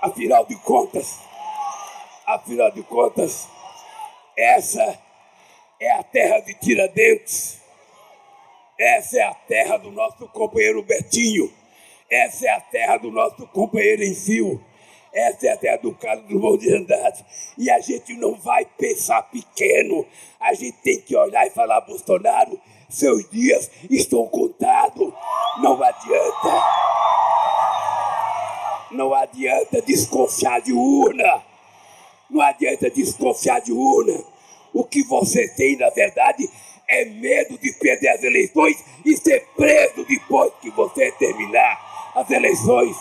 Afinal 0.00 0.46
de 0.46 0.54
contas, 0.54 1.18
afinal 2.24 2.70
de 2.70 2.82
contas, 2.84 3.48
essa 4.36 4.96
é 5.80 5.90
a 5.90 6.02
terra 6.04 6.38
de 6.40 6.54
Tiradentes. 6.54 7.58
Essa 8.78 9.18
é 9.18 9.22
a 9.22 9.34
terra 9.34 9.76
do 9.76 9.90
nosso 9.90 10.28
companheiro 10.28 10.84
Betinho. 10.84 11.52
Essa 12.08 12.46
é 12.46 12.50
a 12.50 12.60
terra 12.60 12.96
do 12.96 13.10
nosso 13.10 13.44
companheiro 13.48 14.04
Enfio. 14.04 14.64
Essa 15.12 15.46
é 15.46 15.52
a 15.52 15.56
terra 15.56 15.76
do 15.78 15.94
Carlos 15.94 16.26
Drummond 16.26 16.58
de 16.58 16.74
Andrade. 16.74 17.24
E 17.56 17.70
a 17.70 17.80
gente 17.80 18.14
não 18.14 18.34
vai 18.34 18.64
pensar 18.64 19.22
pequeno. 19.22 20.06
A 20.40 20.54
gente 20.54 20.76
tem 20.78 21.00
que 21.00 21.16
olhar 21.16 21.46
e 21.46 21.50
falar, 21.50 21.80
Bolsonaro, 21.80 22.60
seus 22.88 23.28
dias 23.30 23.70
estão 23.90 24.26
contados. 24.26 25.12
Não 25.58 25.82
adianta. 25.82 26.62
Não 28.90 29.14
adianta 29.14 29.82
desconfiar 29.82 30.60
de 30.60 30.72
urna. 30.72 31.42
Não 32.30 32.40
adianta 32.40 32.90
desconfiar 32.90 33.60
de 33.60 33.72
urna. 33.72 34.22
O 34.72 34.84
que 34.84 35.02
você 35.02 35.48
tem, 35.48 35.76
na 35.76 35.90
verdade, 35.90 36.48
é 36.88 37.04
medo 37.04 37.58
de 37.58 37.72
perder 37.72 38.08
as 38.08 38.22
eleições 38.22 38.82
e 39.04 39.16
ser 39.16 39.46
preso 39.56 40.04
depois 40.04 40.52
que 40.60 40.70
você 40.70 41.12
terminar 41.12 42.12
as 42.14 42.30
eleições. 42.30 42.96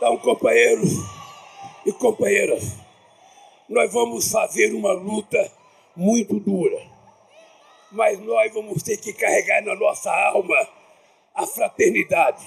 Então, 0.00 0.16
companheiros 0.16 0.92
e 1.84 1.92
companheiras, 1.92 2.72
nós 3.68 3.92
vamos 3.92 4.32
fazer 4.32 4.72
uma 4.72 4.92
luta 4.92 5.52
muito 5.94 6.40
dura, 6.40 6.80
mas 7.92 8.18
nós 8.20 8.50
vamos 8.54 8.82
ter 8.82 8.96
que 8.96 9.12
carregar 9.12 9.62
na 9.62 9.74
nossa 9.74 10.10
alma 10.10 10.56
a 11.34 11.46
fraternidade, 11.46 12.46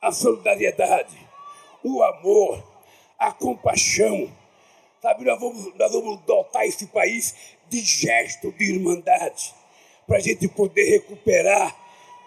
a 0.00 0.12
solidariedade, 0.12 1.18
o 1.82 2.00
amor, 2.00 2.62
a 3.18 3.32
compaixão. 3.32 4.30
Sabe, 5.02 5.24
nós 5.24 5.40
vamos, 5.40 5.74
nós 5.74 5.90
vamos 5.90 6.20
dotar 6.20 6.64
esse 6.64 6.86
país 6.86 7.34
de 7.68 7.80
gesto 7.80 8.52
de 8.52 8.72
irmandade, 8.72 9.52
para 10.06 10.18
a 10.18 10.20
gente 10.20 10.46
poder 10.46 10.88
recuperar 10.90 11.76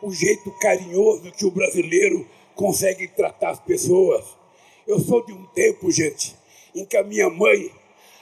o 0.01 0.11
jeito 0.11 0.51
carinhoso 0.59 1.31
que 1.31 1.45
o 1.45 1.51
brasileiro 1.51 2.27
consegue 2.55 3.07
tratar 3.07 3.51
as 3.51 3.59
pessoas. 3.59 4.25
Eu 4.87 4.99
sou 4.99 5.25
de 5.25 5.33
um 5.33 5.45
tempo, 5.47 5.91
gente, 5.91 6.35
em 6.73 6.85
que 6.85 6.97
a 6.97 7.03
minha 7.03 7.29
mãe, 7.29 7.71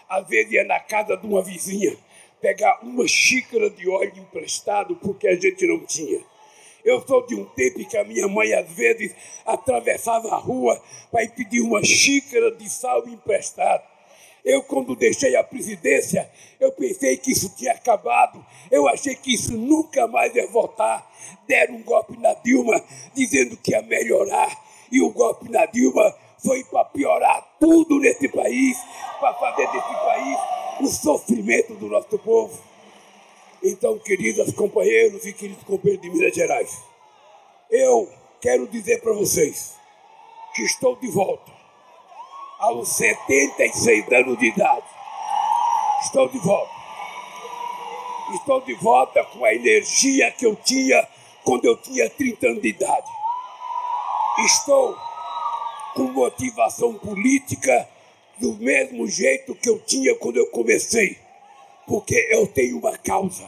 às 0.10 0.28
vezes, 0.28 0.52
ia 0.54 0.64
na 0.64 0.80
casa 0.80 1.16
de 1.16 1.26
uma 1.26 1.42
vizinha 1.42 1.98
pegar 2.42 2.80
uma 2.84 3.08
xícara 3.08 3.70
de 3.70 3.90
óleo 3.90 4.18
emprestado 4.18 4.96
porque 4.98 5.28
a 5.28 5.36
gente 5.36 5.66
não 5.66 5.80
tinha. 5.86 6.22
Eu 6.84 7.02
sou 7.08 7.26
de 7.26 7.36
um 7.36 7.46
tempo 7.46 7.80
em 7.80 7.86
que 7.86 7.96
a 7.96 8.04
minha 8.04 8.28
mãe, 8.28 8.54
às 8.54 8.70
vezes, 8.70 9.16
atravessava 9.46 10.30
a 10.30 10.38
rua 10.38 10.82
para 11.10 11.26
pedir 11.30 11.62
uma 11.62 11.82
xícara 11.82 12.52
de 12.52 12.70
sal 12.70 13.08
emprestado. 13.08 13.93
Eu, 14.44 14.62
quando 14.62 14.96
deixei 14.96 15.36
a 15.38 15.44
presidência, 15.44 16.30
eu 16.60 16.72
pensei 16.74 17.16
que 17.16 17.32
isso 17.32 17.56
tinha 17.56 17.72
acabado. 17.72 18.46
Eu 18.70 18.88
achei 18.90 19.16
que 19.16 19.34
isso 19.34 19.58
nunca 19.58 20.06
mais 20.08 20.36
ia 20.36 20.46
voltar. 20.48 21.10
Deram 21.48 21.76
um 21.76 21.84
golpe 21.84 22.18
na 22.18 22.34
Dilma, 22.34 22.84
dizendo 23.14 23.56
que 23.56 23.72
ia 23.72 23.82
melhorar. 23.82 24.52
E 24.92 25.02
o 25.02 25.10
golpe 25.12 25.50
na 25.50 25.66
Dilma 25.66 26.14
foi 26.40 26.62
para 26.66 26.84
piorar 26.86 27.56
tudo 27.58 28.00
nesse 28.00 28.28
país, 28.28 28.78
para 29.18 29.34
fazer 29.36 29.66
desse 29.68 29.94
país 29.94 30.38
o 30.82 30.88
sofrimento 30.88 31.74
do 31.76 31.88
nosso 31.88 32.20
povo. 32.20 32.62
Então, 33.64 33.98
queridas 34.00 34.52
companheiros 34.52 35.26
e 35.26 35.32
queridos 35.32 35.64
companheiros 35.64 36.02
de 36.02 36.10
Minas 36.10 36.36
Gerais, 36.36 36.78
Eu 37.72 38.12
quero 38.42 38.68
dizer 38.68 39.02
para 39.02 39.14
vocês 39.14 39.76
que 40.54 40.64
estou 40.64 40.98
de 40.98 41.08
volta 41.08 41.53
aos 42.64 42.90
76 42.96 44.12
anos 44.14 44.40
de 44.40 44.46
idade. 44.46 44.86
Estou 46.02 46.30
de 46.30 46.40
volta. 46.40 46.72
Estou 48.34 48.62
de 48.62 48.74
volta 48.76 49.24
com 49.26 49.44
a 49.44 49.54
energia 49.54 50.32
que 50.32 50.46
eu 50.46 50.56
tinha 50.56 51.06
quando 51.44 51.66
eu 51.66 51.76
tinha 51.76 52.10
30 52.10 52.48
anos 52.48 52.62
de 52.62 52.70
idade. 52.70 53.12
Estou 54.46 54.96
com 55.94 56.04
motivação 56.04 56.94
política 56.94 57.88
do 58.40 58.54
mesmo 58.54 59.08
jeito 59.08 59.54
que 59.56 59.70
eu 59.70 59.78
tinha 59.80 60.16
quando 60.16 60.38
eu 60.38 60.48
comecei, 60.48 61.18
porque 61.86 62.16
eu 62.32 62.48
tenho 62.48 62.80
uma 62.80 62.98
causa 62.98 63.46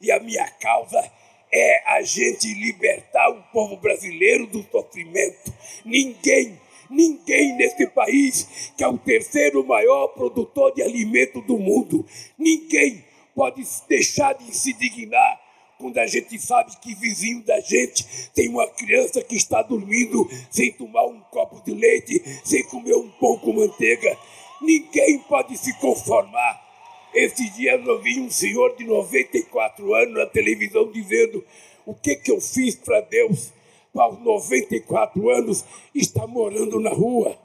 e 0.00 0.10
a 0.10 0.18
minha 0.18 0.48
causa 0.60 1.10
é 1.50 1.82
a 1.92 2.02
gente 2.02 2.52
libertar 2.54 3.30
o 3.30 3.42
povo 3.52 3.76
brasileiro 3.76 4.46
do 4.48 4.62
sofrimento. 4.70 5.52
Ninguém, 5.84 6.60
ninguém 6.90 7.56
nesse 7.56 7.86
país, 7.88 8.72
que 8.76 8.84
é 8.84 8.88
o 8.88 8.98
terceiro 8.98 9.64
maior 9.66 10.08
produtor 10.08 10.74
de 10.74 10.82
alimento 10.82 11.40
do 11.42 11.58
mundo, 11.58 12.04
ninguém 12.38 13.04
pode 13.34 13.62
deixar 13.88 14.32
de 14.34 14.54
se 14.56 14.72
dignar 14.72 15.40
quando 15.78 15.98
a 15.98 16.06
gente 16.06 16.38
sabe 16.40 16.72
que 16.82 16.94
vizinho 16.94 17.42
da 17.44 17.60
gente 17.60 18.04
tem 18.34 18.48
uma 18.48 18.66
criança 18.66 19.22
que 19.22 19.36
está 19.36 19.62
dormindo 19.62 20.28
sem 20.50 20.72
tomar 20.72 21.06
um 21.06 21.20
copo 21.30 21.62
de 21.64 21.72
leite, 21.72 22.20
sem 22.44 22.64
comer 22.64 22.96
um 22.96 23.08
pão 23.12 23.38
com 23.38 23.52
manteiga. 23.52 24.18
Ninguém 24.60 25.20
pode 25.20 25.56
se 25.56 25.72
conformar. 25.78 26.66
Esse 27.14 27.48
dia 27.50 27.76
eu 27.76 28.02
vi 28.02 28.20
um 28.20 28.28
senhor 28.28 28.76
de 28.76 28.84
94 28.84 29.94
anos 29.94 30.14
na 30.14 30.26
televisão 30.26 30.90
dizendo 30.90 31.44
o 31.86 31.94
que, 31.94 32.16
que 32.16 32.30
eu 32.30 32.40
fiz 32.40 32.74
para 32.74 33.00
Deus 33.02 33.52
aos 33.98 34.18
94 34.20 35.30
anos 35.30 35.64
estar 35.94 36.26
morando 36.26 36.80
na 36.80 36.90
rua. 36.90 37.36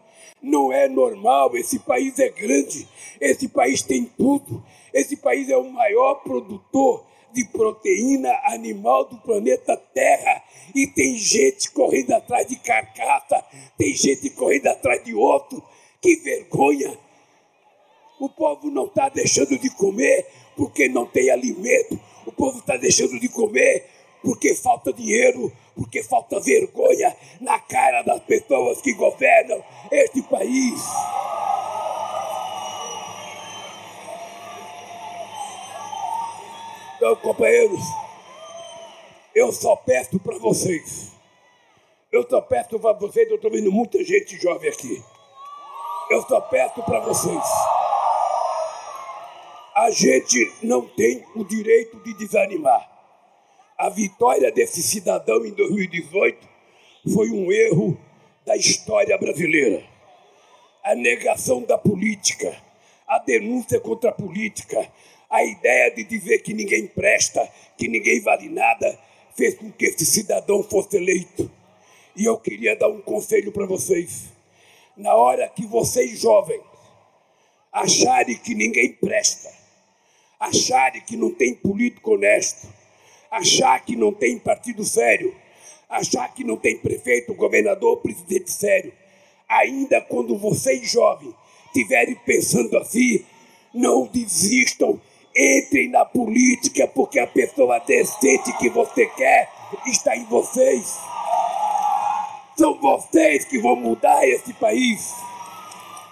Não 0.42 0.74
é 0.74 0.90
normal, 0.90 1.56
esse 1.56 1.80
país 1.80 2.20
é 2.20 2.30
grande, 2.30 2.88
esse 3.22 3.48
país 3.48 3.82
tem 3.82 4.04
tudo, 4.04 4.64
esse 4.94 5.16
país 5.16 5.50
é 5.50 5.58
o 5.58 5.72
maior 5.72 6.16
produtor 6.16 7.06
de 7.34 7.46
proteína 7.46 8.32
animal 8.46 9.06
do 9.06 9.18
planeta 9.18 9.76
Terra. 9.76 10.44
E 10.74 10.88
tem 10.88 11.16
gente 11.16 11.72
correndo 11.72 12.12
atrás 12.12 12.48
de 12.48 12.56
carcaça, 12.58 13.44
tem 13.78 13.94
gente 13.94 14.30
correndo 14.30 14.68
atrás 14.68 15.04
de 15.04 15.14
outro. 15.14 15.64
Que 16.02 16.18
vergonha! 16.18 16.98
O 18.20 18.30
povo 18.30 18.70
não 18.70 18.86
está 18.86 19.10
deixando 19.10 19.58
de 19.58 19.70
comer 19.70 20.28
porque 20.56 20.88
não 20.88 21.06
tem 21.06 21.30
alimento. 21.30 22.00
O 22.26 22.32
povo 22.32 22.60
está 22.60 22.78
deixando 22.78 23.20
de 23.20 23.28
comer 23.28 23.86
porque 24.24 24.56
falta 24.56 24.94
dinheiro, 24.94 25.52
porque 25.76 26.02
falta 26.02 26.40
vergonha 26.40 27.16
na 27.42 27.60
cara 27.60 28.02
das 28.04 28.22
pessoas 28.22 28.82
que 28.82 28.94
governam 28.94 29.62
este 29.92 30.22
país. 30.24 30.82
Então, 36.96 37.18
companheiros, 37.18 37.82
eu 39.36 39.52
só 39.52 39.76
peço 39.76 40.18
para 40.20 40.38
vocês. 40.38 41.12
Eu 42.10 42.26
só 42.30 42.40
peço 42.40 42.80
para 42.80 42.94
vocês, 42.94 43.30
eu 43.30 43.36
estou 43.36 43.52
vendo 43.52 43.72
muita 43.72 44.02
gente 44.06 44.38
jovem 44.38 44.70
aqui. 44.70 45.04
Eu 46.10 46.22
só 46.22 46.40
peço 46.40 46.82
para 46.84 47.02
vocês. 47.02 47.44
A 49.76 49.90
gente 49.90 50.54
não 50.62 50.88
tem 50.88 51.26
o 51.36 51.44
direito 51.44 52.00
de 52.04 52.14
desanimar. 52.14 52.93
A 53.84 53.90
vitória 53.90 54.50
desse 54.50 54.82
cidadão 54.82 55.46
em 55.46 55.52
2018 55.52 56.48
foi 57.14 57.30
um 57.32 57.52
erro 57.52 58.00
da 58.46 58.56
história 58.56 59.18
brasileira. 59.18 59.84
A 60.82 60.96
negação 60.96 61.64
da 61.64 61.78
política, 61.78 62.56
a 63.06 63.20
denúncia 63.20 63.82
contra 63.82 64.12
a 64.12 64.14
política, 64.14 64.90
a 65.30 65.44
ideia 65.44 65.94
de 65.94 66.06
dizer 66.06 66.40
que 66.40 66.54
ninguém 66.54 66.88
presta, 66.88 67.46
que 67.78 67.90
ninguém 67.90 68.22
vale 68.22 68.48
nada, 68.48 68.98
fez 69.36 69.56
com 69.56 69.70
que 69.70 69.88
esse 69.88 70.06
cidadão 70.06 70.64
fosse 70.64 70.96
eleito. 70.96 71.52
E 72.16 72.24
eu 72.24 72.38
queria 72.38 72.78
dar 72.78 72.88
um 72.88 73.02
conselho 73.02 73.52
para 73.52 73.66
vocês. 73.66 74.32
Na 74.96 75.14
hora 75.14 75.50
que 75.50 75.66
vocês, 75.66 76.22
jovens, 76.22 76.62
acharem 77.70 78.38
que 78.38 78.56
ninguém 78.56 78.94
presta, 78.94 79.54
acharem 80.40 81.02
que 81.02 81.18
não 81.18 81.34
tem 81.34 81.54
político 81.54 82.14
honesto, 82.14 82.82
achar 83.34 83.84
que 83.84 83.96
não 83.96 84.14
tem 84.14 84.38
partido 84.38 84.84
sério, 84.84 85.36
achar 85.90 86.34
que 86.34 86.44
não 86.44 86.58
tem 86.58 86.78
prefeito, 86.78 87.34
governador, 87.34 87.98
presidente 87.98 88.52
sério, 88.52 88.94
ainda 89.50 90.00
quando 90.02 90.38
vocês, 90.38 90.90
jovens, 90.90 91.34
estiverem 91.68 92.16
pensando 92.26 92.78
assim, 92.78 93.26
não 93.74 94.06
desistam 94.06 95.00
Entrem 95.36 95.90
na 95.90 96.06
política 96.06 96.88
porque 96.88 97.20
a 97.20 97.26
pessoa 97.26 97.80
decente 97.80 98.56
que 98.58 98.70
você 98.70 99.08
quer 99.08 99.50
está 99.88 100.16
em 100.16 100.26
vocês. 100.26 100.96
São 102.56 102.80
vocês 102.80 103.44
que 103.44 103.58
vão 103.58 103.76
mudar 103.76 104.28
esse 104.28 104.54
país. 104.54 105.12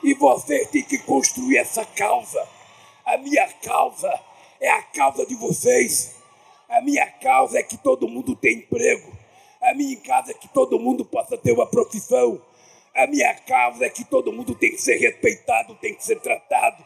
E 0.04 0.16
vocês 0.16 0.68
têm 0.72 0.82
que 0.82 0.98
construir 0.98 1.58
essa 1.58 1.86
causa. 1.86 2.48
A 3.06 3.16
minha 3.18 3.48
causa 3.64 4.12
é 4.60 4.72
a 4.72 4.82
causa 4.82 5.24
de 5.24 5.36
vocês. 5.36 6.16
A 6.72 6.80
minha 6.80 7.06
causa 7.06 7.60
é 7.60 7.64
que 7.64 7.76
todo 7.76 8.08
mundo 8.08 8.34
tenha 8.34 8.60
emprego. 8.60 9.12
A 9.62 9.74
minha 9.74 9.98
causa 9.98 10.32
é 10.32 10.34
que 10.34 10.48
todo 10.48 10.80
mundo 10.80 11.04
possa 11.04 11.38
ter 11.38 11.52
uma 11.52 11.66
profissão. 11.66 12.42
A 12.96 13.06
minha 13.08 13.34
causa 13.34 13.86
é 13.86 13.90
que 13.90 14.06
todo 14.06 14.32
mundo 14.32 14.56
tem 14.56 14.72
que 14.72 14.82
ser 14.82 14.96
respeitado, 14.96 15.76
tem 15.76 15.94
que 15.94 16.06
ser 16.06 16.22
tratado. 16.22 16.82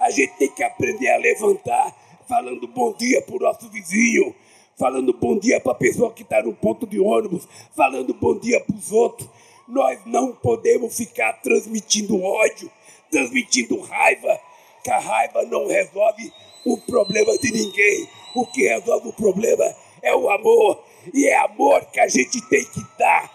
A 0.00 0.10
gente 0.10 0.36
tem 0.38 0.48
que 0.48 0.64
aprender 0.64 1.08
a 1.08 1.18
levantar, 1.18 1.96
falando 2.28 2.66
bom 2.66 2.92
dia 2.94 3.22
para 3.22 3.36
o 3.36 3.38
nosso 3.38 3.68
vizinho, 3.68 4.34
falando 4.76 5.12
bom 5.12 5.38
dia 5.38 5.60
para 5.60 5.70
a 5.70 5.76
pessoa 5.76 6.12
que 6.12 6.24
está 6.24 6.42
no 6.42 6.52
ponto 6.52 6.84
de 6.84 6.98
ônibus, 6.98 7.46
falando 7.76 8.12
bom 8.14 8.36
dia 8.36 8.58
para 8.58 8.74
os 8.74 8.90
outros. 8.90 9.28
Nós 9.68 10.00
não 10.04 10.32
podemos 10.32 10.96
ficar 10.96 11.34
transmitindo 11.34 12.20
ódio, 12.20 12.68
transmitindo 13.08 13.80
raiva, 13.82 14.40
que 14.82 14.90
a 14.90 14.98
raiva 14.98 15.44
não 15.44 15.68
resolve 15.68 16.32
o 16.66 16.76
problema 16.78 17.38
de 17.38 17.52
ninguém. 17.52 18.08
O 18.34 18.46
que 18.46 18.68
resolve 18.68 19.08
o 19.08 19.12
problema 19.12 19.64
é 20.02 20.14
o 20.14 20.30
amor. 20.30 20.82
E 21.12 21.26
é 21.26 21.36
amor 21.38 21.84
que 21.86 22.00
a 22.00 22.08
gente 22.08 22.40
tem 22.48 22.64
que 22.64 22.80
dar, 22.98 23.30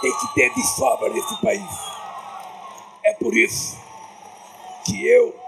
tem 0.00 0.12
que 0.12 0.34
ter 0.34 0.52
de 0.54 0.66
sobra 0.66 1.08
nesse 1.08 1.40
país. 1.40 1.70
É 3.02 3.12
por 3.14 3.34
isso 3.36 3.76
que 4.84 5.06
eu 5.06 5.46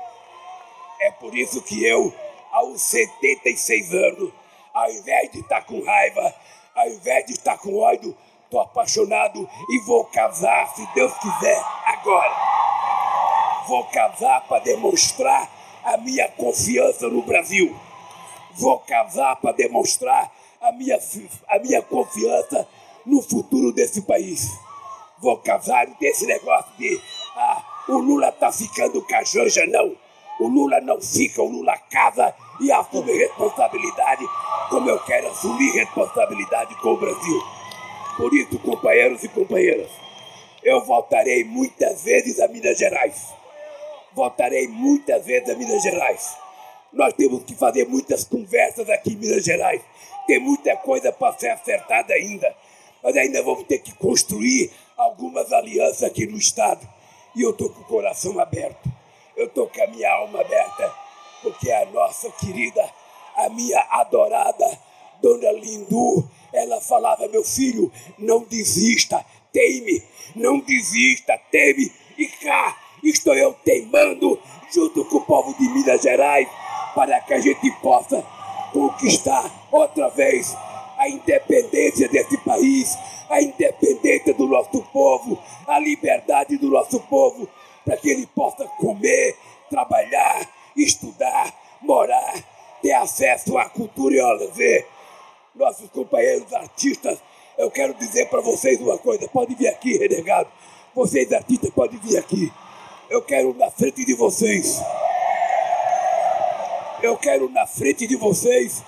é 1.01 1.13
por 1.13 1.35
isso 1.35 1.63
que 1.63 1.85
eu, 1.85 2.13
aos 2.51 2.83
76 2.83 3.95
anos, 3.95 4.33
ao 4.75 4.91
invés 4.91 5.31
de 5.31 5.41
estar 5.41 5.63
com 5.63 5.83
raiva, 5.83 6.35
ao 6.75 6.89
invés 6.89 7.27
de 7.27 7.33
estar 7.33 7.57
com 7.59 7.79
ódio, 7.79 8.17
estou 8.45 8.61
apaixonado 8.61 9.49
e 9.71 9.79
vou 9.81 10.05
casar, 10.05 10.67
se 10.75 10.87
Deus 10.95 11.13
quiser, 11.19 11.63
agora. 11.87 12.35
Vou 13.69 13.85
casar 13.85 14.41
para 14.49 14.63
demonstrar 14.63 15.49
a 15.85 15.97
minha 15.99 16.29
confiança 16.31 17.09
no 17.09 17.23
Brasil. 17.23 17.77
Vou 18.59 18.81
casar 18.81 19.37
para 19.37 19.53
demonstrar 19.53 20.33
a 20.61 20.73
minha, 20.73 20.99
a 21.49 21.59
minha 21.61 21.81
confiança 21.81 22.67
no 23.07 23.23
futuro 23.23 23.73
desse 23.73 24.03
país. 24.03 24.49
Vou 25.21 25.37
casar 25.39 25.87
desse 26.01 26.27
negócio 26.27 26.73
de 26.77 27.01
ah, 27.37 27.63
o 27.89 27.99
Lula 27.99 28.29
está 28.29 28.51
ficando 28.51 29.01
com 29.01 29.15
a 29.15 29.23
Janja, 29.23 29.65
não. 29.67 29.97
O 30.41 30.49
Lula 30.49 30.81
não 30.81 31.01
fica, 31.01 31.41
o 31.41 31.49
Lula 31.49 31.77
casa 31.91 32.35
e 32.61 32.71
assume 32.73 33.13
responsabilidade, 33.13 34.25
como 34.69 34.91
eu 34.91 34.99
quero 35.05 35.29
assumir 35.29 35.71
responsabilidade 35.73 36.75
com 36.81 36.95
o 36.95 36.97
Brasil. 36.97 37.43
Por 38.17 38.35
isso, 38.35 38.59
companheiros 38.59 39.23
e 39.23 39.29
companheiras, 39.29 39.91
eu 40.65 40.85
voltarei 40.85 41.45
muitas 41.45 42.03
vezes 42.03 42.41
a 42.41 42.49
Minas 42.49 42.77
Gerais. 42.77 43.33
Voltarei 44.13 44.67
muitas 44.67 45.25
vezes 45.25 45.49
a 45.49 45.55
Minas 45.55 45.83
Gerais. 45.83 46.48
Nós 46.93 47.13
temos 47.15 47.45
que 47.45 47.55
fazer 47.55 47.87
muitas 47.87 48.25
conversas 48.25 48.89
aqui 48.89 49.13
em 49.13 49.17
Minas 49.17 49.45
Gerais. 49.45 49.83
Tem 50.27 50.39
muita 50.39 50.77
coisa 50.77 51.13
para 51.13 51.37
ser 51.39 51.51
acertada 51.51 52.15
ainda. 52.15 52.55
Mas 53.03 53.17
ainda 53.17 53.43
vamos 53.43 53.65
ter 53.65 53.79
que 53.79 53.95
construir 53.95 54.71
algumas 54.97 55.53
alianças 55.53 56.03
aqui 56.03 56.27
no 56.27 56.37
Estado. 56.37 56.87
E 57.37 57.43
eu 57.43 57.51
estou 57.51 57.71
com 57.71 57.81
o 57.81 57.85
coração 57.85 58.39
aberto 58.41 58.99
eu 59.39 59.47
estou 59.47 59.69
com 59.69 59.83
a 59.83 59.87
minha 59.87 60.11
alma 60.11 60.41
aberta, 60.41 60.93
porque 61.43 61.71
a 61.71 61.87
nossa 61.87 62.29
querida, 62.33 62.85
a 63.37 63.49
minha 63.49 63.81
adorada 63.91 64.67
Dona 65.23 65.53
Lindu, 65.53 66.29
ela 66.53 66.81
falava, 66.81 67.29
meu 67.29 67.45
filho, 67.45 67.91
não 68.19 68.41
desista, 68.43 69.25
teime, 69.53 70.03
não 70.35 70.59
desista, 70.59 71.39
teme, 71.53 71.91
e 72.19 72.27
cá 72.27 72.77
estou 73.05 73.33
eu 73.35 73.55
teimando 73.65 74.41
junto 74.73 75.05
com 75.05 75.19
o 75.19 75.25
povo 75.25 75.55
de 75.57 75.69
Minas 75.69 76.03
Gerais 76.03 76.49
para 76.99 77.21
que 77.21 77.33
a 77.33 77.39
gente 77.39 77.71
possa 77.81 78.25
conquistar 78.73 79.49
outra 79.71 80.09
vez 80.09 80.57
a 80.99 81.09
independência 81.09 82.09
desse 82.09 82.37
país, 82.39 82.99
a 83.31 83.41
independência 83.41 84.35
do 84.35 84.49
nosso 84.49 84.83
povo, 84.93 85.39
a 85.69 85.79
liberdade 85.79 86.59
do 86.59 86.69
nosso 86.69 86.99
povo, 87.03 87.49
para 87.85 87.97
que 87.97 88.11
ele 88.11 88.27
possa 88.27 88.65
comer, 88.81 89.37
trabalhar, 89.71 90.45
estudar, 90.77 91.55
morar, 91.81 92.35
ter 92.83 92.95
acesso 92.95 93.57
à 93.57 93.67
cultura 93.67 94.17
e 94.17 94.21
ao 94.21 94.33
lazer. 94.33 94.85
Nossos 95.55 95.89
companheiros 95.91 96.53
artistas, 96.53 97.23
eu 97.57 97.71
quero 97.71 97.95
dizer 97.95 98.29
para 98.29 98.41
vocês 98.41 98.81
uma 98.81 98.99
coisa, 98.99 99.29
pode 99.29 99.55
vir 99.55 99.69
aqui, 99.69 99.97
renegado. 99.99 100.49
Vocês 100.97 101.33
artistas 101.33 101.71
podem 101.71 102.01
vir 102.01 102.19
aqui. 102.19 102.53
Eu 103.09 103.23
quero 103.23 103.55
na 103.55 103.71
frente 103.71 104.05
de 104.05 104.15
vocês. 104.15 104.83
Eu 107.01 107.17
quero 107.17 107.49
na 107.49 107.65
frente 107.65 108.09
de 108.09 108.17
vocês 108.17 108.83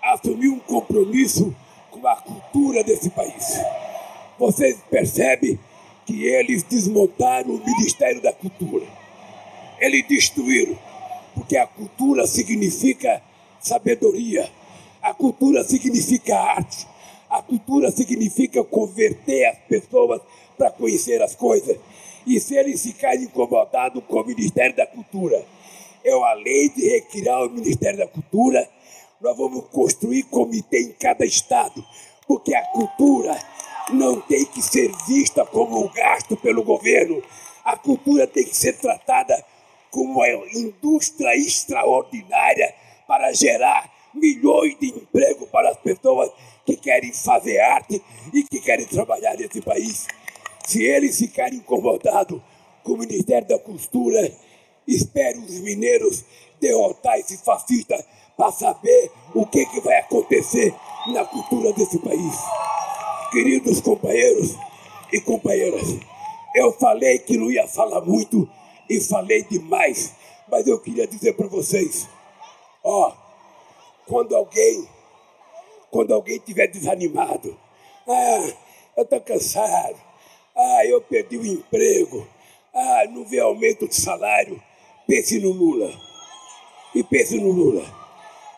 assumir 0.00 0.48
um 0.48 0.60
compromisso 0.60 1.54
com 1.90 2.06
a 2.06 2.14
cultura 2.14 2.84
desse 2.84 3.10
país. 3.10 3.60
Vocês 4.38 4.78
percebem 4.88 5.58
que 6.06 6.24
eles 6.26 6.62
desmontaram 6.62 7.50
o 7.50 7.64
Ministério 7.64 8.22
da 8.22 8.32
Cultura. 8.32 8.86
Eles 9.80 10.06
destruíram, 10.06 10.78
porque 11.34 11.56
a 11.56 11.66
cultura 11.66 12.24
significa 12.24 13.20
sabedoria, 13.58 14.48
a 15.02 15.12
cultura 15.12 15.64
significa 15.64 16.38
arte, 16.38 16.86
a 17.28 17.42
cultura 17.42 17.90
significa 17.90 18.62
converter 18.62 19.46
as 19.46 19.58
pessoas 19.68 20.20
para 20.56 20.70
conhecer 20.70 21.20
as 21.20 21.34
coisas. 21.34 21.76
E 22.24 22.38
se 22.38 22.54
eles 22.54 22.80
ficarem 22.80 23.24
incomodados 23.24 24.04
com 24.06 24.20
o 24.20 24.26
Ministério 24.26 24.76
da 24.76 24.86
Cultura, 24.86 25.44
eu, 26.04 26.24
além 26.24 26.70
de 26.70 26.88
recriar 26.88 27.42
o 27.42 27.50
Ministério 27.50 27.98
da 27.98 28.06
Cultura, 28.06 28.68
nós 29.20 29.36
vamos 29.36 29.66
construir 29.66 30.22
comitê 30.24 30.80
em 30.80 30.92
cada 30.92 31.24
estado, 31.24 31.84
porque 32.26 32.54
a 32.54 32.64
cultura 32.68 33.36
não 33.92 34.20
tem 34.20 34.44
que 34.46 34.62
ser 34.62 34.90
vista 35.06 35.44
como 35.44 35.84
um 35.84 35.88
gasto 35.92 36.36
pelo 36.36 36.62
governo. 36.62 37.22
A 37.64 37.76
cultura 37.76 38.26
tem 38.26 38.44
que 38.44 38.56
ser 38.56 38.78
tratada 38.78 39.44
como 39.90 40.12
uma 40.14 40.28
indústria 40.54 41.36
extraordinária 41.36 42.74
para 43.06 43.32
gerar 43.32 43.90
milhões 44.14 44.78
de 44.78 44.88
empregos 44.88 45.48
para 45.50 45.70
as 45.70 45.76
pessoas 45.78 46.30
que 46.64 46.76
querem 46.76 47.12
fazer 47.12 47.60
arte 47.60 48.02
e 48.32 48.42
que 48.44 48.60
querem 48.60 48.86
trabalhar 48.86 49.36
nesse 49.36 49.60
país. 49.60 50.06
Se 50.66 50.82
eles 50.84 51.18
ficarem 51.18 51.58
incomodados 51.58 52.40
com 52.84 52.92
o 52.92 52.98
Ministério 52.98 53.48
da 53.48 53.58
Cultura, 53.58 54.32
espero 54.94 55.40
os 55.40 55.60
mineiros 55.60 56.24
derrotar 56.60 57.18
esse 57.18 57.38
fascista 57.38 58.04
para 58.36 58.52
saber 58.52 59.10
o 59.34 59.46
que, 59.46 59.64
que 59.66 59.80
vai 59.80 59.98
acontecer 59.98 60.74
na 61.08 61.24
cultura 61.24 61.72
desse 61.72 61.98
país. 61.98 62.34
Queridos 63.30 63.80
companheiros 63.80 64.56
e 65.12 65.20
companheiras, 65.20 65.98
eu 66.54 66.72
falei 66.72 67.18
que 67.18 67.36
não 67.36 67.50
ia 67.50 67.66
falar 67.68 68.00
muito 68.00 68.48
e 68.88 69.00
falei 69.00 69.42
demais, 69.44 70.14
mas 70.50 70.66
eu 70.66 70.80
queria 70.80 71.06
dizer 71.06 71.34
para 71.34 71.46
vocês, 71.46 72.08
ó, 72.82 73.12
quando 74.06 74.34
alguém, 74.34 74.88
quando 75.90 76.12
alguém 76.12 76.36
estiver 76.36 76.66
desanimado, 76.66 77.56
ah, 78.08 78.52
eu 78.96 79.04
estou 79.04 79.20
cansado, 79.20 79.96
ah, 80.56 80.86
eu 80.86 81.00
perdi 81.00 81.38
o 81.38 81.46
emprego, 81.46 82.26
ah, 82.74 83.04
não 83.10 83.24
vê 83.24 83.38
aumento 83.38 83.86
de 83.86 83.94
salário, 83.94 84.60
pense 85.10 85.40
no 85.40 85.50
Lula. 85.50 85.92
E 86.94 87.02
pense 87.02 87.36
no 87.36 87.50
Lula. 87.50 87.84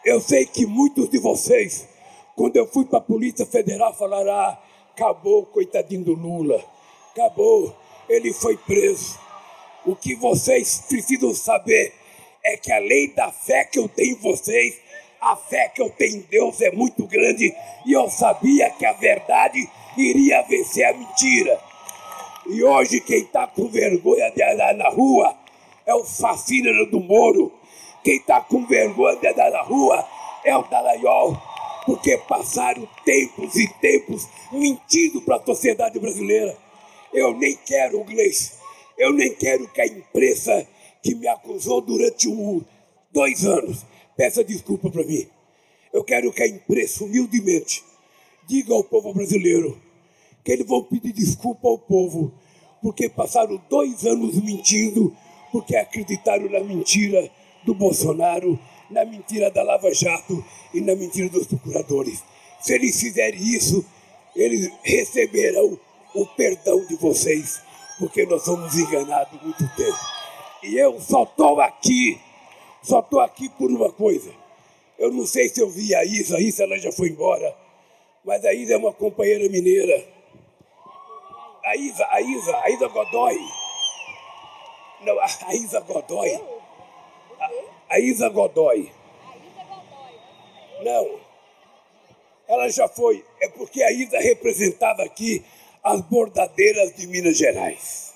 Eu 0.05 0.21
sei 0.21 0.45
que 0.45 0.67
muitos 0.67 1.09
de 1.09 1.19
vocês, 1.19 1.89
quando 2.37 2.57
eu 2.57 2.67
fui 2.67 2.85
para 2.85 2.99
a 2.99 3.03
Polícia 3.03 3.47
Federal, 3.47 3.95
falaram: 3.95 4.31
ah, 4.31 4.63
acabou, 4.95 5.47
coitadinho 5.47 6.05
do 6.05 6.13
Lula, 6.13 6.63
acabou, 7.11 7.75
ele 8.07 8.35
foi 8.35 8.59
preso. 8.59 9.19
O 9.87 9.97
que 9.97 10.15
vocês 10.15 10.85
precisam 10.87 11.35
saber 11.35 11.95
é 12.45 12.59
que 12.59 12.71
além 12.71 13.15
da 13.15 13.33
fé 13.33 13.65
que 13.65 13.79
eu 13.79 13.89
tenho 13.89 14.15
em 14.17 14.21
vocês, 14.21 14.79
a 15.23 15.35
fé 15.35 15.69
que 15.69 15.81
eu 15.81 15.89
tenho 15.89 16.17
em 16.17 16.21
Deus 16.21 16.61
é 16.61 16.71
muito 16.71 17.07
grande 17.07 17.51
e 17.87 17.93
eu 17.95 18.11
sabia 18.11 18.69
que 18.71 18.85
a 18.85 18.93
verdade 18.93 19.67
iria 19.97 20.43
vencer 20.43 20.85
a 20.85 20.93
mentira. 20.93 21.59
E 22.47 22.63
hoje 22.63 23.01
quem 23.01 23.23
está 23.23 23.47
com 23.47 23.69
vergonha 23.69 24.31
de 24.31 24.43
andar 24.43 24.75
na 24.75 24.91
rua 24.91 25.42
é 25.87 25.95
o 25.95 26.05
fascínio 26.05 26.91
do 26.91 27.01
Moro 27.01 27.53
quem 28.03 28.17
está 28.17 28.41
com 28.41 28.67
vergonha 28.67 29.17
de 29.17 29.29
andar 29.29 29.51
na 29.51 29.63
rua 29.63 30.05
é 30.45 30.57
o 30.57 30.63
Dallagnol, 30.63 31.41
porque 31.87 32.19
passaram 32.19 32.89
tempos 33.05 33.55
e 33.55 33.69
tempos 33.81 34.27
mentindo 34.51 35.23
para 35.23 35.37
a 35.37 35.45
sociedade 35.45 36.01
brasileira. 36.01 36.57
Eu 37.13 37.37
nem 37.37 37.57
quero, 37.65 38.01
inglês, 38.01 38.59
eu 38.99 39.13
nem 39.13 39.33
quero 39.35 39.69
que 39.69 39.81
a 39.81 39.87
imprensa 39.87 40.67
que 41.01 41.15
me 41.15 41.29
acusou 41.29 41.81
durante 41.81 42.29
um, 42.29 42.63
dois 43.13 43.45
anos 43.45 43.85
peça 44.17 44.43
desculpa 44.43 44.91
para 44.91 45.05
mim. 45.05 45.27
Eu 45.93 46.03
quero 46.03 46.33
que 46.33 46.43
a 46.43 46.49
imprensa, 46.49 47.05
humildemente, 47.05 47.85
diga 48.49 48.75
ao 48.75 48.83
povo 48.83 49.15
brasileiro 49.15 49.81
que 50.45 50.51
eles 50.51 50.67
vão 50.67 50.83
pedir 50.83 51.13
desculpa 51.13 51.69
ao 51.69 51.79
povo, 51.79 52.33
porque 52.83 53.09
passaram 53.09 53.63
dois 53.71 54.05
anos 54.05 54.43
mentindo, 54.43 55.17
porque 55.53 55.77
acreditaram 55.77 56.49
na 56.49 56.61
mentira 56.61 57.31
do 57.63 57.75
Bolsonaro, 57.75 58.59
na 58.91 59.05
mentira 59.05 59.51
da 59.51 59.63
Lava 59.63 59.93
Jato 59.95 60.43
e 60.73 60.81
na 60.81 60.97
mentira 60.97 61.29
dos 61.29 61.47
procuradores. 61.47 62.25
Se 62.61 62.75
eles 62.75 62.99
fizerem 62.99 63.41
isso, 63.41 63.85
eles 64.35 64.73
receberão 64.83 65.79
o 66.15 66.27
perdão 66.27 66.85
de 66.87 66.97
vocês, 66.97 67.61
porque 67.99 68.25
nós 68.27 68.43
somos 68.43 68.75
enganados 68.77 69.41
muito 69.43 69.69
tempo. 69.77 69.99
E 70.63 70.77
eu 70.77 71.01
só 71.01 71.25
estou 71.25 71.61
aqui, 71.61 72.19
só 72.83 73.01
estou 73.01 73.21
aqui 73.21 73.49
por 73.51 73.71
uma 73.71 73.93
coisa. 73.93 74.31
Eu 74.99 75.11
não 75.11 75.27
sei 75.27 75.49
se 75.49 75.61
eu 75.61 75.69
vi 75.69 75.95
a 75.95 76.05
Isa, 76.05 76.37
a 76.37 76.41
Isa 76.41 76.63
ela 76.65 76.79
já 76.79 76.93
foi 76.93 77.09
embora, 77.09 77.55
mas 78.25 78.45
a 78.45 78.55
Isa 78.55 78.75
é 78.75 78.77
uma 78.77 78.93
companheira 78.93 79.49
mineira. 79.49 80.07
A 81.65 81.77
Isa, 81.77 82.07
a 82.11 82.21
Isa, 82.21 82.57
a 82.57 82.71
Isa 82.71 82.89
Godoy. 82.89 83.62
Não, 85.05 85.19
a 85.21 85.55
Isa 85.55 85.81
Godoy 85.81 86.41
a 87.93 87.99
Isa 87.99 88.31
Godoy. 88.31 88.91
Não. 90.83 91.21
Ela 92.49 92.71
já 92.71 92.89
foi. 92.89 93.23
É 93.39 93.49
porque 93.51 93.83
a 93.83 93.93
Isa 93.93 94.19
representava 94.19 95.03
aqui 95.03 95.45
as 95.85 96.01
bordadeiras 96.01 96.97
de 96.97 97.07
Minas 97.07 97.37
Gerais. 97.37 98.15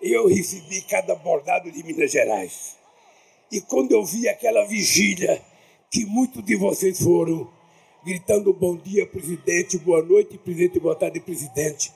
Eu 0.00 0.28
recebi 0.28 0.82
cada 0.82 1.16
bordado 1.16 1.68
de 1.70 1.82
Minas 1.82 2.12
Gerais. 2.12 2.76
E 3.50 3.60
quando 3.60 3.90
eu 3.90 4.04
vi 4.04 4.28
aquela 4.28 4.64
vigília, 4.64 5.42
que 5.90 6.06
muitos 6.06 6.44
de 6.44 6.54
vocês 6.54 7.02
foram, 7.02 7.52
gritando 8.04 8.52
bom 8.54 8.76
dia, 8.76 9.04
presidente, 9.04 9.78
boa 9.78 10.00
noite, 10.00 10.38
presidente, 10.38 10.78
boa 10.78 10.94
tarde, 10.94 11.18
presidente, 11.18 11.92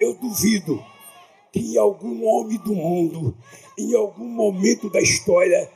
eu 0.00 0.12
duvido 0.14 0.84
que 1.56 1.72
em 1.74 1.78
algum 1.78 2.26
homem 2.26 2.58
do 2.58 2.74
mundo, 2.74 3.34
em 3.78 3.96
algum 3.96 4.28
momento 4.28 4.90
da 4.90 5.00
história, 5.00 5.70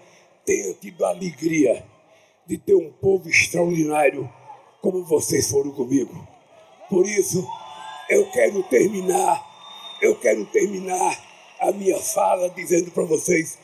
tenha 0.44 0.74
tido 0.74 1.06
a 1.06 1.08
alegria 1.08 1.82
de 2.46 2.58
ter 2.58 2.74
um 2.74 2.92
povo 2.92 3.30
extraordinário 3.30 4.30
como 4.82 5.02
vocês 5.06 5.50
foram 5.50 5.70
comigo. 5.70 6.12
Por 6.90 7.06
isso, 7.06 7.46
eu 8.10 8.30
quero 8.30 8.62
terminar, 8.64 9.42
eu 10.02 10.14
quero 10.16 10.44
terminar 10.46 11.18
a 11.58 11.72
minha 11.72 11.98
fala 11.98 12.50
dizendo 12.50 12.90
para 12.90 13.04
vocês: 13.04 13.56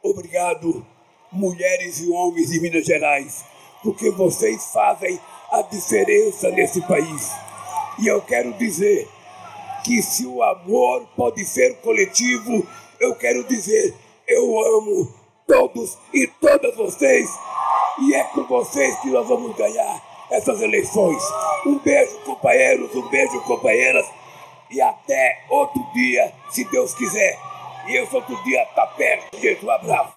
obrigado, 0.00 0.86
mulheres 1.32 1.98
e 1.98 2.08
homens 2.08 2.50
de 2.50 2.60
Minas 2.60 2.86
Gerais, 2.86 3.44
porque 3.82 4.10
vocês 4.10 4.66
fazem 4.72 5.18
a 5.50 5.62
diferença 5.62 6.50
nesse 6.50 6.80
país. 6.82 7.32
E 7.98 8.06
eu 8.06 8.22
quero 8.22 8.52
dizer 8.58 9.08
que 9.84 10.02
se 10.02 10.26
o 10.26 10.42
amor 10.42 11.06
pode 11.14 11.44
ser 11.44 11.76
coletivo, 11.76 12.66
eu 12.98 13.14
quero 13.14 13.44
dizer: 13.44 13.94
eu 14.26 14.58
amo 14.76 15.14
todos 15.46 15.96
e 16.12 16.26
todas 16.26 16.74
vocês. 16.74 17.28
E 18.00 18.14
é 18.14 18.24
com 18.24 18.42
vocês 18.44 18.98
que 19.00 19.10
nós 19.10 19.28
vamos 19.28 19.54
ganhar 19.54 20.02
essas 20.30 20.60
eleições. 20.60 21.22
Um 21.64 21.78
beijo, 21.78 22.18
companheiros, 22.24 22.94
um 22.94 23.08
beijo, 23.08 23.40
companheiras. 23.42 24.06
E 24.70 24.80
até 24.80 25.44
outro 25.48 25.80
dia, 25.92 26.32
se 26.50 26.64
Deus 26.64 26.94
quiser. 26.94 27.38
E 27.86 27.96
esse 27.96 28.16
outro 28.16 28.34
dia 28.42 28.62
está 28.62 28.86
perto. 28.86 29.36
Um 29.62 29.70
abraço. 29.70 30.12